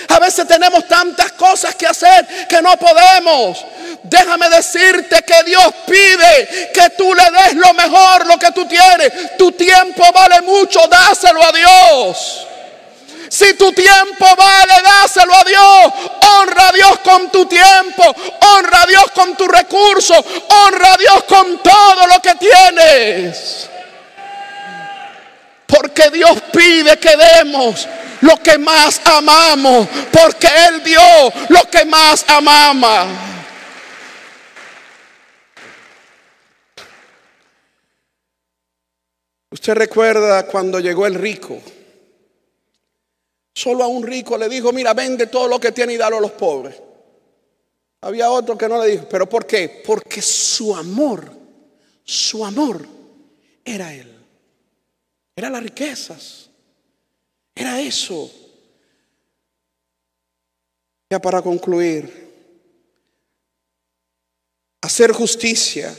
A 0.09 0.19
veces 0.19 0.47
tenemos 0.47 0.87
tantas 0.87 1.31
cosas 1.33 1.75
que 1.75 1.87
hacer 1.87 2.47
que 2.47 2.61
no 2.61 2.77
podemos. 2.77 3.63
Déjame 4.03 4.49
decirte 4.49 5.23
que 5.23 5.43
Dios 5.43 5.73
pide 5.87 6.71
que 6.73 6.89
tú 6.97 7.13
le 7.13 7.23
des 7.31 7.55
lo 7.55 7.73
mejor, 7.73 8.25
lo 8.27 8.37
que 8.37 8.51
tú 8.51 8.65
tienes. 8.65 9.37
Tu 9.37 9.51
tiempo 9.53 10.03
vale 10.13 10.41
mucho, 10.41 10.79
dáselo 10.87 11.41
a 11.43 11.51
Dios. 11.51 12.47
Si 13.33 13.55
tu 13.55 13.71
tiempo 13.73 14.27
vale, 14.37 14.73
dáselo 14.83 15.33
a 15.33 15.43
Dios. 15.43 15.93
Honra 16.21 16.67
a 16.67 16.71
Dios 16.71 16.99
con 16.99 17.31
tu 17.31 17.47
tiempo. 17.47 18.03
Honra 18.41 18.83
a 18.83 18.85
Dios 18.85 19.05
con 19.15 19.35
tu 19.35 19.47
recurso. 19.47 20.13
Honra 20.13 20.93
a 20.93 20.97
Dios 20.97 21.23
con 21.23 21.57
todo 21.63 22.05
lo 22.05 22.21
que 22.21 22.35
tienes. 22.35 23.67
Porque 25.65 26.11
Dios 26.11 26.42
pide 26.53 26.97
que 26.97 27.17
demos 27.17 27.87
lo 28.21 28.37
que 28.37 28.57
más 28.57 29.01
amamos. 29.05 29.87
Porque 30.11 30.47
Él 30.69 30.83
dio 30.83 31.01
lo 31.49 31.69
que 31.69 31.83
más 31.83 32.23
amamos. 32.29 33.33
Usted 39.49 39.75
recuerda 39.75 40.47
cuando 40.47 40.79
llegó 40.79 41.05
el 41.05 41.15
rico. 41.15 41.61
Solo 43.53 43.83
a 43.83 43.87
un 43.87 44.03
rico 44.03 44.35
le 44.37 44.49
dijo, 44.49 44.73
mira, 44.73 44.93
vende 44.93 45.27
todo 45.27 45.47
lo 45.47 45.59
que 45.59 45.71
tiene 45.71 45.93
y 45.93 45.97
dalo 45.97 46.17
a 46.17 46.21
los 46.21 46.31
pobres. 46.31 46.75
Había 48.01 48.31
otro 48.31 48.57
que 48.57 48.67
no 48.67 48.83
le 48.83 48.91
dijo, 48.91 49.07
pero 49.07 49.29
¿por 49.29 49.45
qué? 49.45 49.83
Porque 49.85 50.21
su 50.21 50.75
amor, 50.75 51.31
su 52.03 52.43
amor 52.43 52.85
era 53.63 53.93
él. 53.93 54.11
Era 55.35 55.49
las 55.49 55.63
riquezas. 55.63 56.42
Era 57.55 57.79
eso. 57.81 58.31
Ya 61.09 61.19
para 61.19 61.41
concluir, 61.41 62.11
hacer 64.81 65.11
justicia, 65.11 65.95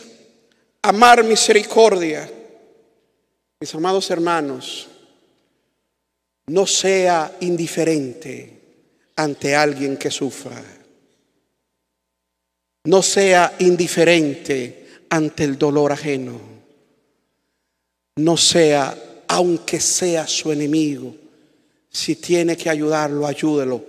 amar 0.82 1.22
misericordia 1.22 2.30
mis 3.60 3.74
amados 3.74 4.10
hermanos, 4.10 4.88
no 6.48 6.66
sea 6.66 7.34
indiferente 7.40 8.60
ante 9.16 9.56
alguien 9.56 9.96
que 9.96 10.10
sufra. 10.10 10.62
No 12.84 13.00
sea 13.02 13.54
indiferente 13.60 14.86
ante 15.08 15.44
el 15.44 15.56
dolor 15.56 15.92
ajeno. 15.92 16.38
No 18.16 18.36
sea, 18.36 19.22
aunque 19.28 19.80
sea 19.80 20.26
su 20.26 20.52
enemigo, 20.52 21.16
si 21.94 22.16
tiene 22.16 22.57
que 22.57 22.68
ayudarlo, 22.68 23.24
ayúdelo 23.24 23.80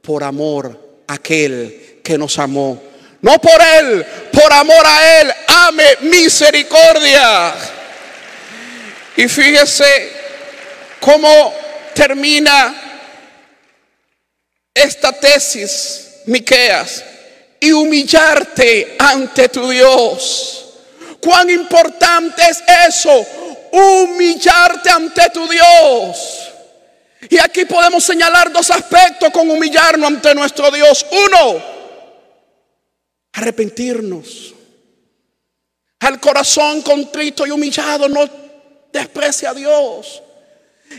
por 0.00 0.24
amor 0.24 1.04
a 1.06 1.14
aquel 1.14 2.00
que 2.02 2.16
nos 2.16 2.38
amó. 2.38 2.82
No 3.20 3.38
por 3.38 3.60
él, 3.60 4.06
por 4.32 4.50
amor 4.50 4.82
a 4.86 5.20
él. 5.20 5.32
Ame 5.46 5.84
misericordia. 6.00 7.54
Y 9.18 9.28
fíjese 9.28 10.12
cómo 10.98 11.54
termina 11.94 12.74
esta 14.72 15.12
tesis, 15.12 16.22
Miqueas, 16.24 17.04
y 17.60 17.70
humillarte 17.70 18.96
ante 18.98 19.50
tu 19.50 19.68
Dios. 19.68 20.64
Cuán 21.20 21.50
importante 21.50 22.42
es 22.48 22.62
eso, 22.88 23.26
humillarte 23.72 24.88
ante 24.88 25.28
tu 25.28 25.46
Dios. 25.46 26.51
Y 27.32 27.38
aquí 27.38 27.64
podemos 27.64 28.04
señalar 28.04 28.52
dos 28.52 28.70
aspectos 28.70 29.30
con 29.30 29.48
humillarnos 29.48 30.06
ante 30.06 30.34
nuestro 30.34 30.70
Dios. 30.70 31.06
Uno, 31.10 31.62
arrepentirnos. 33.32 34.52
Al 36.00 36.20
corazón 36.20 36.82
contrito 36.82 37.46
y 37.46 37.50
humillado 37.50 38.06
no 38.06 38.28
desprecia 38.92 39.48
a 39.48 39.54
Dios. 39.54 40.22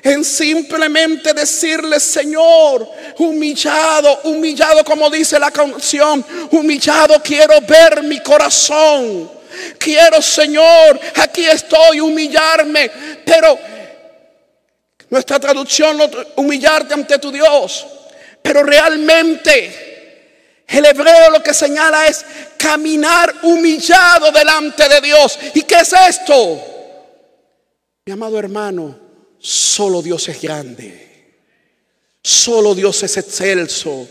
En 0.02 0.26
simplemente 0.26 1.36
decirle, 1.36 2.00
Señor, 2.00 2.90
humillado, 3.20 4.22
humillado 4.24 4.84
como 4.84 5.12
dice 5.12 5.38
la 5.38 5.52
canción, 5.52 6.26
humillado 6.50 7.22
quiero 7.22 7.62
ver 7.62 8.02
mi 8.02 8.20
corazón. 8.22 9.30
Quiero, 9.78 10.20
Señor, 10.20 11.00
aquí 11.14 11.46
estoy, 11.46 12.00
humillarme. 12.00 12.90
Pero 13.24 13.83
nuestra 15.14 15.40
traducción, 15.40 16.00
humillarte 16.38 16.96
ante 16.96 17.20
tu 17.20 17.32
Dios. 17.32 17.86
Pero 18.42 18.64
realmente 18.64 20.64
el 20.68 20.84
hebreo 20.84 21.30
lo 21.30 21.44
que 21.44 21.54
señala 21.54 22.08
es 22.08 22.26
caminar 22.58 23.32
humillado 23.44 24.32
delante 24.32 24.90
de 24.90 25.02
Dios. 25.02 25.38
¿Y 25.54 25.62
qué 25.62 25.82
es 25.82 25.94
esto? 25.94 26.60
Mi 28.08 28.14
amado 28.14 28.40
hermano, 28.40 29.00
solo 29.38 30.02
Dios 30.02 30.28
es 30.30 30.42
grande. 30.42 31.36
Solo 32.24 32.74
Dios 32.74 33.04
es 33.04 33.16
excelso. 33.16 34.08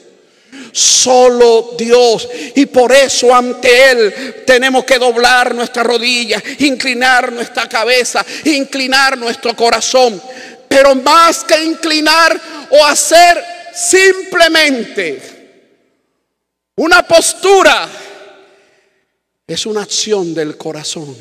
Solo 0.70 1.74
Dios. 1.76 2.28
Y 2.54 2.66
por 2.66 2.92
eso 2.92 3.34
ante 3.34 3.90
Él 3.90 4.44
tenemos 4.46 4.84
que 4.84 4.98
doblar 4.98 5.52
nuestras 5.52 5.84
rodillas, 5.84 6.40
inclinar 6.60 7.32
nuestra 7.32 7.68
cabeza, 7.68 8.24
inclinar 8.44 9.18
nuestro 9.18 9.56
corazón. 9.56 10.22
Pero 10.72 10.94
más 10.94 11.44
que 11.44 11.62
inclinar 11.62 12.40
o 12.70 12.82
hacer 12.82 13.44
simplemente 13.74 15.20
una 16.76 17.06
postura, 17.06 17.86
es 19.46 19.66
una 19.66 19.82
acción 19.82 20.32
del 20.32 20.56
corazón. 20.56 21.14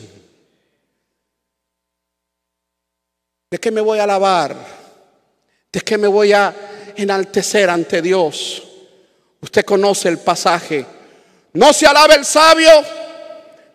¿De 3.50 3.60
qué 3.60 3.72
me 3.72 3.82
voy 3.82 4.00
a 4.00 4.04
alabar? 4.04 4.56
¿De 5.70 5.82
qué 5.82 5.98
me 5.98 6.08
voy 6.08 6.32
a 6.32 6.56
enaltecer 6.96 7.70
ante 7.70 8.02
Dios? 8.02 8.64
Usted 9.42 9.66
conoce 9.66 10.08
el 10.08 10.20
pasaje. 10.20 10.86
No 11.52 11.74
se 11.74 11.86
alaba 11.86 12.16
el 12.16 12.24
sabio 12.24 12.72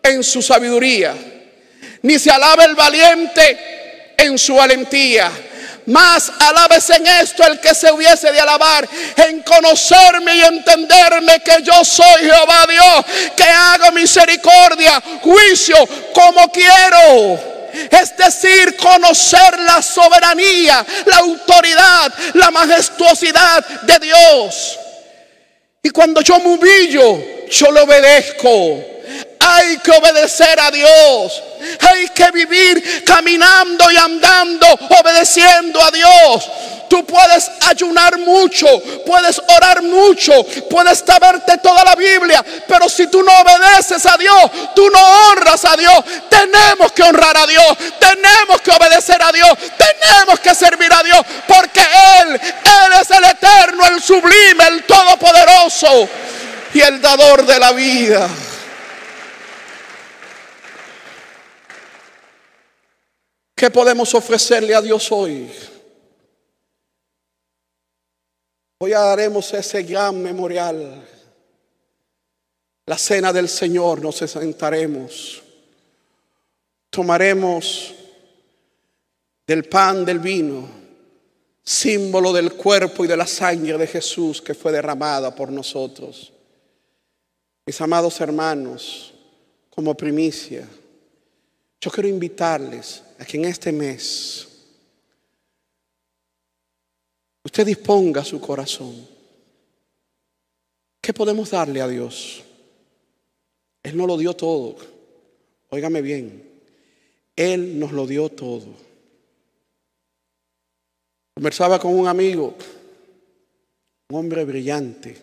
en 0.02 0.24
su 0.24 0.40
sabiduría, 0.40 1.14
ni 2.00 2.18
se 2.18 2.30
alaba 2.30 2.64
el 2.64 2.74
valiente 2.74 4.14
en 4.16 4.38
su 4.38 4.54
valentía. 4.54 5.30
Más 5.86 6.32
alabes 6.40 6.90
en 6.90 7.06
esto 7.06 7.44
el 7.44 7.60
que 7.60 7.74
se 7.74 7.90
hubiese 7.92 8.32
de 8.32 8.40
alabar, 8.40 8.88
en 9.16 9.42
conocerme 9.42 10.36
y 10.36 10.42
entenderme 10.42 11.40
que 11.40 11.62
yo 11.62 11.84
soy 11.84 12.22
Jehová 12.22 12.66
Dios, 12.68 13.04
que 13.36 13.44
hago 13.44 13.92
misericordia, 13.92 15.00
juicio 15.22 15.76
como 16.12 16.50
quiero 16.50 17.56
es 17.90 18.16
decir, 18.16 18.76
conocer 18.76 19.58
la 19.60 19.82
soberanía, 19.82 20.84
la 21.04 21.18
autoridad, 21.18 22.12
la 22.34 22.50
majestuosidad 22.50 23.64
de 23.82 23.98
Dios. 23.98 24.78
Y 25.82 25.90
cuando 25.90 26.20
yo 26.20 26.38
me 26.40 26.48
humillo, 26.48 27.46
yo 27.50 27.70
le 27.70 27.80
obedezco. 27.80 28.84
Hay 29.40 29.78
que 29.78 29.90
obedecer 29.92 30.58
a 30.58 30.70
Dios. 30.70 31.42
Hay 31.80 32.08
que 32.08 32.30
vivir 32.30 33.04
caminando 33.04 33.90
y 33.90 33.96
andando, 33.96 34.66
obedeciendo 35.00 35.82
a 35.82 35.90
Dios. 35.90 36.50
Tú 36.88 37.04
puedes 37.04 37.50
ayunar 37.68 38.18
mucho, 38.18 38.66
puedes 39.04 39.40
orar 39.56 39.82
mucho, 39.82 40.32
puedes 40.70 41.02
saberte 41.04 41.58
toda 41.58 41.84
la 41.84 41.94
Biblia, 41.94 42.44
pero 42.66 42.88
si 42.88 43.08
tú 43.08 43.22
no 43.22 43.32
obedeces 43.40 44.06
a 44.06 44.16
Dios, 44.16 44.50
tú 44.74 44.88
no 44.90 45.00
honras 45.00 45.64
a 45.64 45.76
Dios. 45.76 46.04
Tenemos 46.28 46.92
que 46.92 47.02
honrar 47.02 47.36
a 47.36 47.46
Dios, 47.46 47.76
tenemos 47.98 48.60
que 48.60 48.70
obedecer 48.70 49.20
a 49.22 49.32
Dios, 49.32 49.50
tenemos 49.76 50.38
que 50.40 50.54
servir 50.54 50.92
a 50.92 51.02
Dios, 51.02 51.20
porque 51.48 51.80
Él, 52.20 52.34
Él 52.34 52.92
es 53.00 53.10
el 53.10 53.24
eterno, 53.24 53.86
el 53.86 54.00
sublime, 54.00 54.66
el 54.68 54.84
todopoderoso 54.84 56.08
y 56.72 56.80
el 56.80 57.00
dador 57.00 57.44
de 57.46 57.58
la 57.58 57.72
vida. 57.72 58.28
¿Qué 63.56 63.70
podemos 63.70 64.14
ofrecerle 64.14 64.74
a 64.74 64.82
Dios 64.82 65.10
hoy? 65.10 65.50
Hoy 68.78 68.92
haremos 68.92 69.50
ese 69.54 69.82
gran 69.82 70.22
memorial. 70.22 71.02
La 72.84 72.98
cena 72.98 73.32
del 73.32 73.48
Señor 73.48 74.02
nos 74.02 74.16
sentaremos. 74.16 75.42
Tomaremos 76.90 77.94
del 79.46 79.64
pan, 79.64 80.04
del 80.04 80.18
vino, 80.18 80.68
símbolo 81.64 82.34
del 82.34 82.52
cuerpo 82.52 83.06
y 83.06 83.08
de 83.08 83.16
la 83.16 83.26
sangre 83.26 83.78
de 83.78 83.86
Jesús 83.86 84.42
que 84.42 84.52
fue 84.52 84.70
derramada 84.70 85.34
por 85.34 85.50
nosotros. 85.50 86.30
Mis 87.64 87.80
amados 87.80 88.20
hermanos, 88.20 89.14
como 89.70 89.94
primicia, 89.94 90.68
yo 91.80 91.90
quiero 91.90 92.10
invitarles 92.10 93.02
a 93.18 93.24
que 93.24 93.36
en 93.36 93.44
este 93.46 93.72
mes 93.72 94.46
Usted 97.46 97.64
disponga 97.64 98.24
su 98.24 98.40
corazón. 98.40 99.06
¿Qué 101.00 101.14
podemos 101.14 101.52
darle 101.52 101.80
a 101.80 101.86
Dios? 101.86 102.42
Él 103.84 103.96
nos 103.96 104.08
lo 104.08 104.18
dio 104.18 104.34
todo. 104.34 104.76
Óigame 105.70 106.02
bien. 106.02 106.42
Él 107.36 107.78
nos 107.78 107.92
lo 107.92 108.04
dio 108.04 108.28
todo. 108.30 108.74
Conversaba 111.34 111.78
con 111.78 111.94
un 111.94 112.08
amigo, 112.08 112.56
un 114.08 114.18
hombre 114.18 114.44
brillante. 114.44 115.16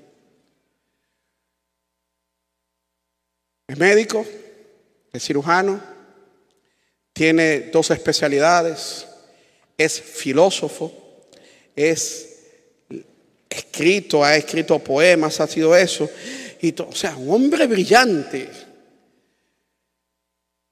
Es 3.67 3.77
médico, 3.77 4.25
es 5.11 5.23
cirujano, 5.25 5.92
tiene 7.13 7.59
dos 7.71 7.91
especialidades, 7.91 9.07
es 9.77 10.01
filósofo 10.01 11.03
es 11.75 12.29
escrito, 13.49 14.23
ha 14.23 14.35
escrito 14.35 14.79
poemas, 14.79 15.39
ha 15.39 15.47
sido 15.47 15.75
eso. 15.75 16.09
Y 16.61 16.79
o 16.81 16.93
sea, 16.93 17.15
un 17.15 17.31
hombre 17.31 17.67
brillante. 17.67 18.49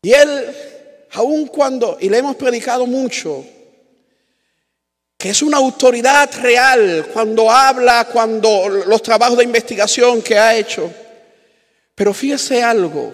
Y 0.04 0.14
él, 0.14 0.56
aun 1.12 1.48
cuando, 1.48 1.98
y 2.00 2.10
le 2.10 2.18
hemos 2.18 2.36
predicado 2.36 2.86
mucho, 2.86 3.46
que 5.18 5.30
es 5.30 5.42
una 5.44 5.58
autoridad 5.58 6.32
real 6.42 7.10
cuando 7.14 7.52
habla, 7.52 8.08
cuando 8.12 8.68
los 8.68 9.04
trabajos 9.04 9.38
de 9.38 9.44
investigación 9.44 10.22
que 10.22 10.38
ha 10.38 10.56
hecho. 10.56 10.92
Pero 11.94 12.14
fíjese 12.14 12.64
algo. 12.64 13.12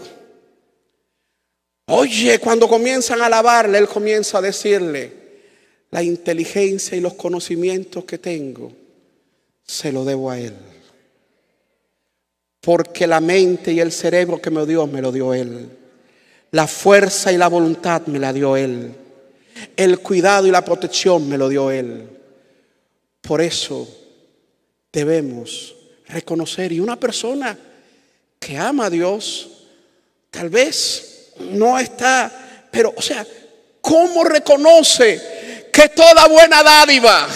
Oye, 1.90 2.38
cuando 2.40 2.68
comienzan 2.68 3.22
a 3.22 3.28
alabarle, 3.28 3.78
él 3.78 3.88
comienza 3.88 4.40
a 4.40 4.42
decirle, 4.42 5.12
la 5.90 6.04
inteligencia 6.04 6.98
y 6.98 7.02
los 7.02 7.14
conocimientos 7.14 8.04
que 8.04 8.18
tengo, 8.18 8.74
se 9.64 9.94
lo 9.94 10.04
debo 10.04 10.30
a 10.30 10.38
Él. 10.38 10.54
Porque 12.60 13.08
la 13.08 13.22
mente 13.22 13.72
y 13.72 13.80
el 13.80 13.94
cerebro 13.94 14.42
que 14.42 14.50
me 14.50 14.66
dio, 14.66 14.86
me 14.86 15.02
lo 15.02 15.14
dio 15.14 15.34
Él. 15.34 15.70
La 16.52 16.68
fuerza 16.68 17.32
y 17.32 17.38
la 17.38 17.48
voluntad 17.48 18.06
me 18.08 18.20
la 18.20 18.34
dio 18.34 18.58
Él. 18.58 18.94
El 19.78 20.00
cuidado 20.00 20.46
y 20.46 20.52
la 20.52 20.66
protección 20.66 21.30
me 21.30 21.38
lo 21.38 21.48
dio 21.48 21.72
Él. 21.72 22.10
Por 23.22 23.42
eso 23.42 23.88
debemos 24.92 25.74
reconocer. 26.08 26.74
Y 26.74 26.82
una 26.82 27.00
persona 27.00 27.58
que 28.40 28.58
ama 28.58 28.88
a 28.88 28.90
Dios, 28.90 29.50
tal 30.30 30.50
vez 30.50 31.07
no 31.40 31.78
está, 31.80 32.32
pero, 32.72 32.94
o 32.96 33.02
sea, 33.02 33.26
¿cómo 33.82 34.24
reconoce 34.24 35.38
que 35.78 35.90
toda 35.90 36.26
buena 36.26 36.64
dádiva, 36.64 37.28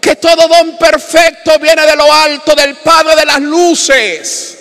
que 0.00 0.16
todo 0.16 0.48
don 0.48 0.78
perfecto 0.78 1.58
viene 1.58 1.84
de 1.84 1.96
lo 1.96 2.10
alto, 2.10 2.54
del 2.54 2.76
Padre 2.76 3.14
de 3.14 3.26
las 3.26 3.40
luces. 3.40 4.58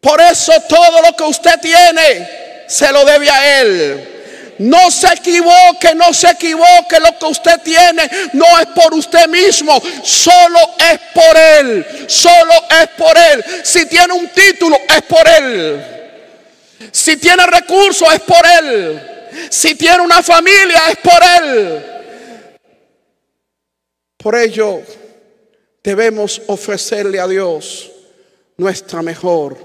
Por 0.00 0.20
eso 0.20 0.52
todo 0.68 1.00
lo 1.00 1.14
que 1.14 1.22
usted 1.22 1.60
tiene 1.60 2.64
se 2.66 2.90
lo 2.90 3.04
debe 3.04 3.30
a 3.30 3.60
Él. 3.60 4.14
No 4.58 4.90
se 4.90 5.06
equivoque, 5.12 5.94
no 5.94 6.12
se 6.12 6.30
equivoque. 6.30 6.98
Lo 6.98 7.16
que 7.16 7.26
usted 7.26 7.60
tiene 7.60 8.10
no 8.32 8.46
es 8.58 8.66
por 8.74 8.92
usted 8.94 9.28
mismo, 9.28 9.80
solo 10.02 10.58
es 10.90 10.98
por 11.14 11.36
Él. 11.36 11.86
Solo 12.08 12.54
es 12.82 12.88
por 12.98 13.16
Él. 13.16 13.44
Si 13.62 13.86
tiene 13.86 14.12
un 14.12 14.26
título, 14.30 14.76
es 14.88 15.02
por 15.02 15.28
Él. 15.28 15.97
Si 16.92 17.16
tiene 17.16 17.46
recursos, 17.46 18.08
es 18.12 18.20
por 18.20 18.44
Él. 18.62 19.00
Si 19.50 19.74
tiene 19.74 20.02
una 20.02 20.22
familia, 20.22 20.82
es 20.90 20.96
por 20.98 21.20
Él. 21.42 21.84
Por 24.16 24.34
ello, 24.34 24.82
debemos 25.82 26.42
ofrecerle 26.46 27.20
a 27.20 27.28
Dios 27.28 27.90
nuestra 28.56 29.02
mejor 29.02 29.56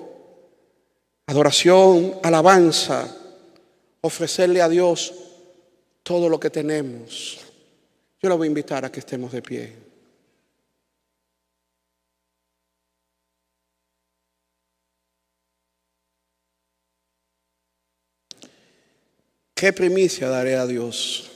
adoración, 1.25 2.19
alabanza, 2.21 3.07
ofrecerle 4.01 4.61
a 4.61 4.69
Dios 4.69 5.13
todo 6.03 6.29
lo 6.29 6.39
que 6.39 6.49
tenemos. 6.49 7.39
Yo 8.21 8.29
le 8.29 8.35
voy 8.35 8.47
a 8.47 8.49
invitar 8.49 8.85
a 8.85 8.91
que 8.91 8.99
estemos 8.99 9.31
de 9.31 9.41
pie. 9.41 9.82
¿Qué 19.63 19.71
primicia 19.71 20.27
daré 20.27 20.55
a 20.55 20.67
Dios? 20.67 21.31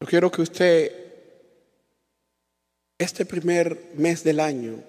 Yo 0.00 0.06
quiero 0.06 0.30
que 0.30 0.42
usted, 0.42 0.92
este 2.96 3.26
primer 3.26 3.90
mes 3.96 4.22
del 4.22 4.38
año, 4.38 4.80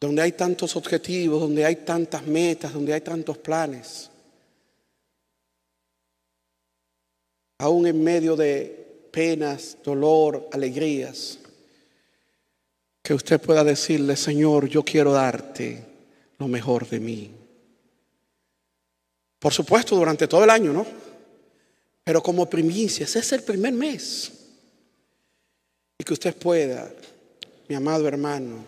donde 0.00 0.22
hay 0.22 0.32
tantos 0.32 0.74
objetivos, 0.74 1.40
donde 1.40 1.64
hay 1.64 1.76
tantas 1.76 2.26
metas, 2.26 2.72
donde 2.72 2.92
hay 2.92 3.00
tantos 3.00 3.38
planes, 3.38 4.10
aún 7.58 7.86
en 7.86 8.02
medio 8.02 8.34
de 8.34 9.06
penas, 9.12 9.78
dolor, 9.84 10.48
alegrías, 10.52 11.38
que 13.04 13.14
usted 13.14 13.40
pueda 13.40 13.62
decirle, 13.62 14.16
Señor, 14.16 14.66
yo 14.66 14.82
quiero 14.82 15.12
darte 15.12 15.86
lo 16.38 16.48
mejor 16.48 16.88
de 16.88 16.98
mí. 16.98 17.39
Por 19.40 19.54
supuesto, 19.54 19.96
durante 19.96 20.28
todo 20.28 20.44
el 20.44 20.50
año, 20.50 20.72
¿no? 20.72 20.86
Pero 22.04 22.22
como 22.22 22.48
primicia, 22.48 23.04
ese 23.04 23.20
es 23.20 23.32
el 23.32 23.42
primer 23.42 23.72
mes. 23.72 24.32
Y 25.98 26.04
que 26.04 26.12
usted 26.12 26.36
pueda, 26.36 26.92
mi 27.66 27.74
amado 27.74 28.06
hermano, 28.06 28.64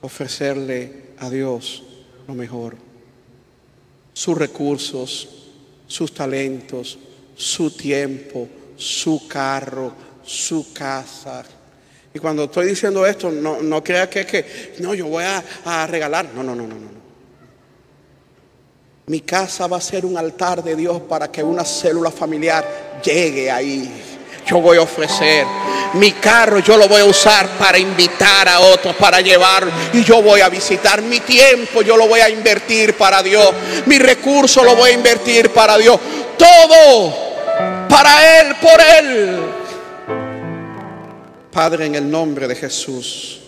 ofrecerle 0.00 1.14
a 1.18 1.30
Dios 1.30 1.84
lo 2.26 2.34
mejor. 2.34 2.76
Sus 4.12 4.36
recursos, 4.36 5.28
sus 5.86 6.12
talentos, 6.12 6.98
su 7.36 7.70
tiempo, 7.70 8.48
su 8.76 9.28
carro, 9.28 9.92
su 10.24 10.72
casa. 10.72 11.44
Y 12.12 12.18
cuando 12.18 12.44
estoy 12.44 12.66
diciendo 12.66 13.06
esto, 13.06 13.30
no, 13.30 13.62
no 13.62 13.84
crea 13.84 14.10
que, 14.10 14.26
que 14.26 14.74
no, 14.80 14.92
yo 14.94 15.06
voy 15.06 15.22
a, 15.24 15.44
a 15.64 15.86
regalar. 15.86 16.32
No, 16.34 16.42
no, 16.42 16.54
no, 16.54 16.66
no, 16.66 16.74
no. 16.74 17.03
Mi 19.06 19.20
casa 19.20 19.66
va 19.66 19.76
a 19.76 19.80
ser 19.82 20.06
un 20.06 20.16
altar 20.16 20.64
de 20.64 20.74
Dios 20.74 21.02
para 21.02 21.30
que 21.30 21.42
una 21.42 21.62
célula 21.62 22.10
familiar 22.10 23.00
llegue 23.04 23.50
ahí. 23.50 23.90
Yo 24.46 24.60
voy 24.62 24.78
a 24.78 24.82
ofrecer. 24.82 25.46
Mi 25.94 26.12
carro 26.12 26.60
yo 26.60 26.78
lo 26.78 26.88
voy 26.88 27.02
a 27.02 27.04
usar 27.04 27.46
para 27.58 27.78
invitar 27.78 28.48
a 28.48 28.60
otros, 28.60 28.96
para 28.96 29.20
llevar. 29.20 29.66
Y 29.92 30.02
yo 30.04 30.22
voy 30.22 30.40
a 30.40 30.48
visitar. 30.48 31.02
Mi 31.02 31.20
tiempo 31.20 31.82
yo 31.82 31.98
lo 31.98 32.08
voy 32.08 32.20
a 32.20 32.30
invertir 32.30 32.96
para 32.96 33.22
Dios. 33.22 33.52
Mi 33.84 33.98
recurso 33.98 34.64
lo 34.64 34.74
voy 34.74 34.90
a 34.90 34.94
invertir 34.94 35.50
para 35.50 35.76
Dios. 35.76 36.00
Todo 36.38 37.14
para 37.88 38.40
Él, 38.40 38.56
por 38.56 38.80
Él. 38.80 39.40
Padre, 41.52 41.86
en 41.86 41.94
el 41.94 42.10
nombre 42.10 42.48
de 42.48 42.56
Jesús. 42.56 43.40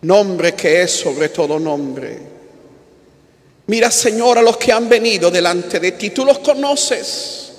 Nombre 0.00 0.54
que 0.54 0.82
es 0.82 0.90
sobre 0.90 1.28
todo 1.28 1.60
nombre. 1.60 2.33
Mira, 3.66 3.90
Señor, 3.90 4.38
a 4.38 4.42
los 4.42 4.56
que 4.56 4.72
han 4.72 4.88
venido 4.88 5.30
delante 5.30 5.80
de 5.80 5.92
ti. 5.92 6.10
Tú 6.10 6.24
los 6.24 6.38
conoces. 6.40 7.52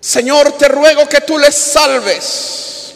Señor, 0.00 0.52
te 0.52 0.68
ruego 0.68 1.08
que 1.08 1.22
tú 1.22 1.38
les 1.38 1.54
salves. 1.54 2.94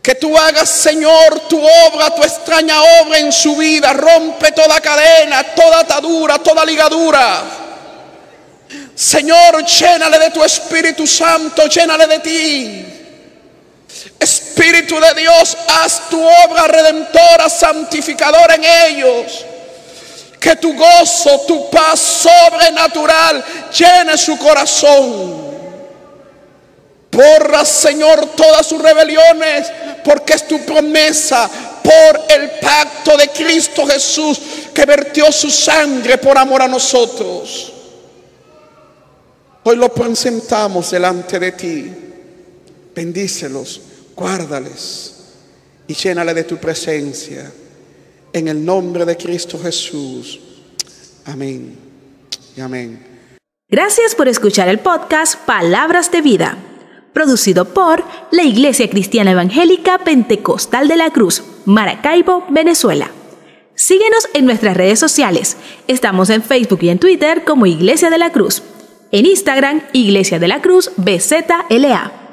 Que 0.00 0.14
tú 0.14 0.36
hagas, 0.36 0.68
Señor, 0.68 1.48
tu 1.48 1.58
obra, 1.58 2.14
tu 2.14 2.22
extraña 2.22 2.80
obra 3.02 3.18
en 3.18 3.32
su 3.32 3.56
vida. 3.56 3.92
Rompe 3.92 4.52
toda 4.52 4.80
cadena, 4.80 5.42
toda 5.54 5.80
atadura, 5.80 6.38
toda 6.38 6.64
ligadura. 6.64 7.42
Señor, 8.94 9.64
llénale 9.64 10.18
de 10.18 10.30
tu 10.30 10.44
Espíritu 10.44 11.06
Santo, 11.06 11.66
llénale 11.66 12.06
de 12.06 12.18
ti. 12.20 12.86
Espíritu 14.20 15.00
de 15.00 15.14
Dios, 15.14 15.56
haz 15.68 16.08
tu 16.08 16.22
obra 16.22 16.68
redentora, 16.68 17.48
santificadora 17.48 18.54
en 18.54 18.64
ellos. 18.64 19.44
Que 20.44 20.56
tu 20.56 20.74
gozo, 20.74 21.40
tu 21.48 21.70
paz 21.70 21.98
sobrenatural 21.98 23.42
llene 23.70 24.18
su 24.18 24.36
corazón. 24.36 25.54
Borra, 27.10 27.64
Señor, 27.64 28.26
todas 28.36 28.66
sus 28.66 28.82
rebeliones, 28.82 29.72
porque 30.04 30.34
es 30.34 30.46
tu 30.46 30.60
promesa 30.66 31.48
por 31.82 32.20
el 32.28 32.50
pacto 32.60 33.16
de 33.16 33.28
Cristo 33.28 33.86
Jesús 33.86 34.38
que 34.74 34.84
vertió 34.84 35.32
su 35.32 35.50
sangre 35.50 36.18
por 36.18 36.36
amor 36.36 36.60
a 36.60 36.68
nosotros. 36.68 37.72
Hoy 39.62 39.76
lo 39.76 39.94
presentamos 39.94 40.90
delante 40.90 41.38
de 41.38 41.52
ti. 41.52 41.90
Bendícelos, 42.94 43.80
guárdales 44.14 45.14
y 45.88 45.94
llénale 45.94 46.34
de 46.34 46.44
tu 46.44 46.58
presencia. 46.58 47.50
En 48.34 48.48
el 48.48 48.64
nombre 48.64 49.04
de 49.04 49.16
Cristo 49.16 49.60
Jesús. 49.60 50.40
Amén 51.24 51.78
y 52.56 52.60
amén. 52.60 52.98
Gracias 53.68 54.16
por 54.16 54.26
escuchar 54.26 54.68
el 54.68 54.80
podcast 54.80 55.38
Palabras 55.46 56.10
de 56.10 56.20
Vida, 56.20 56.58
producido 57.12 57.72
por 57.72 58.02
la 58.32 58.42
Iglesia 58.42 58.90
Cristiana 58.90 59.30
Evangélica 59.30 59.98
Pentecostal 59.98 60.88
de 60.88 60.96
la 60.96 61.10
Cruz, 61.10 61.44
Maracaibo, 61.64 62.44
Venezuela. 62.50 63.12
Síguenos 63.76 64.28
en 64.34 64.46
nuestras 64.46 64.76
redes 64.76 64.98
sociales. 64.98 65.56
Estamos 65.86 66.28
en 66.28 66.42
Facebook 66.42 66.80
y 66.82 66.88
en 66.88 66.98
Twitter 66.98 67.44
como 67.44 67.66
Iglesia 67.66 68.10
de 68.10 68.18
la 68.18 68.32
Cruz. 68.32 68.64
En 69.12 69.26
Instagram, 69.26 69.82
Iglesia 69.92 70.40
de 70.40 70.48
la 70.48 70.60
Cruz 70.60 70.90
BZLA. 70.96 72.23